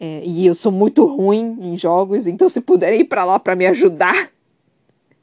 [0.00, 3.54] é, e eu sou muito ruim em jogos, então se puderem ir para lá para
[3.54, 4.32] me ajudar,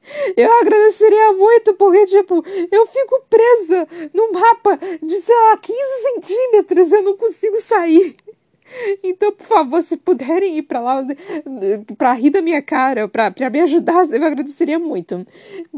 [0.37, 6.91] eu agradeceria muito, porque, tipo, eu fico presa no mapa de, sei lá, 15 centímetros,
[6.91, 8.15] eu não consigo sair.
[9.03, 11.05] Então, por favor, se puderem ir para lá
[11.97, 15.25] para rir da minha cara, para me ajudar, eu agradeceria muito.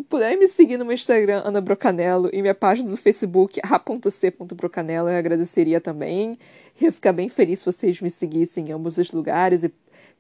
[0.10, 5.18] Puderem me seguir no meu Instagram, Ana Brocanello, e minha página do Facebook, a.c.brocanello, eu
[5.18, 6.38] agradeceria também.
[6.80, 9.72] Eu ia ficar bem feliz se vocês me seguissem em ambos os lugares e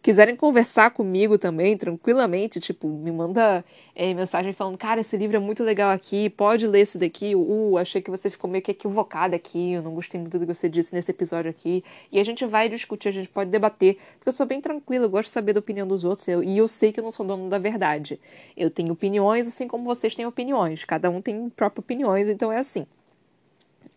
[0.01, 3.63] quiserem conversar comigo também, tranquilamente, tipo, me manda
[3.95, 7.77] é, mensagem falando, cara, esse livro é muito legal aqui, pode ler esse daqui, uh,
[7.77, 10.67] achei que você ficou meio que equivocada aqui, eu não gostei muito do que você
[10.67, 11.83] disse nesse episódio aqui.
[12.11, 15.09] E a gente vai discutir, a gente pode debater, porque eu sou bem tranquila, eu
[15.09, 17.25] gosto de saber da opinião dos outros, eu, e eu sei que eu não sou
[17.25, 18.19] dono da verdade.
[18.57, 22.57] Eu tenho opiniões, assim como vocês têm opiniões, cada um tem próprias opiniões, então é
[22.57, 22.87] assim.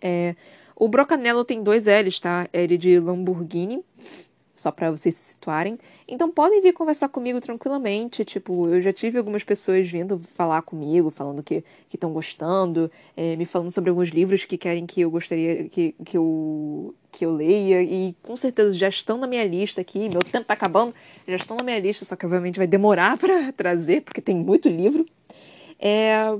[0.02, 0.36] É,
[0.76, 2.46] o Brocanello tem dois L's, tá?
[2.52, 3.82] L de Lamborghini
[4.54, 5.78] só para vocês se situarem.
[6.06, 8.24] Então podem vir conversar comigo tranquilamente.
[8.24, 13.46] Tipo, eu já tive algumas pessoas vindo falar comigo, falando que estão gostando, é, me
[13.46, 17.82] falando sobre alguns livros que querem que eu gostaria que, que, eu, que eu leia.
[17.82, 20.08] E com certeza já estão na minha lista aqui.
[20.08, 20.94] Meu tempo tá acabando,
[21.26, 24.68] já estão na minha lista, só que obviamente vai demorar para trazer, porque tem muito
[24.68, 25.04] livro.
[25.78, 26.36] É,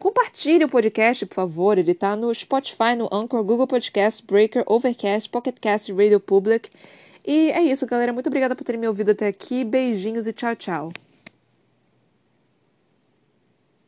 [0.00, 1.76] Compartilhe o podcast, por favor.
[1.76, 6.70] Ele está no Spotify, no Anchor, Google Podcast, Breaker, Overcast, Pocket Cast, Radio Public.
[7.24, 8.12] E é isso, galera.
[8.12, 9.64] Muito obrigada por terem me ouvido até aqui.
[9.64, 10.92] Beijinhos e tchau, tchau.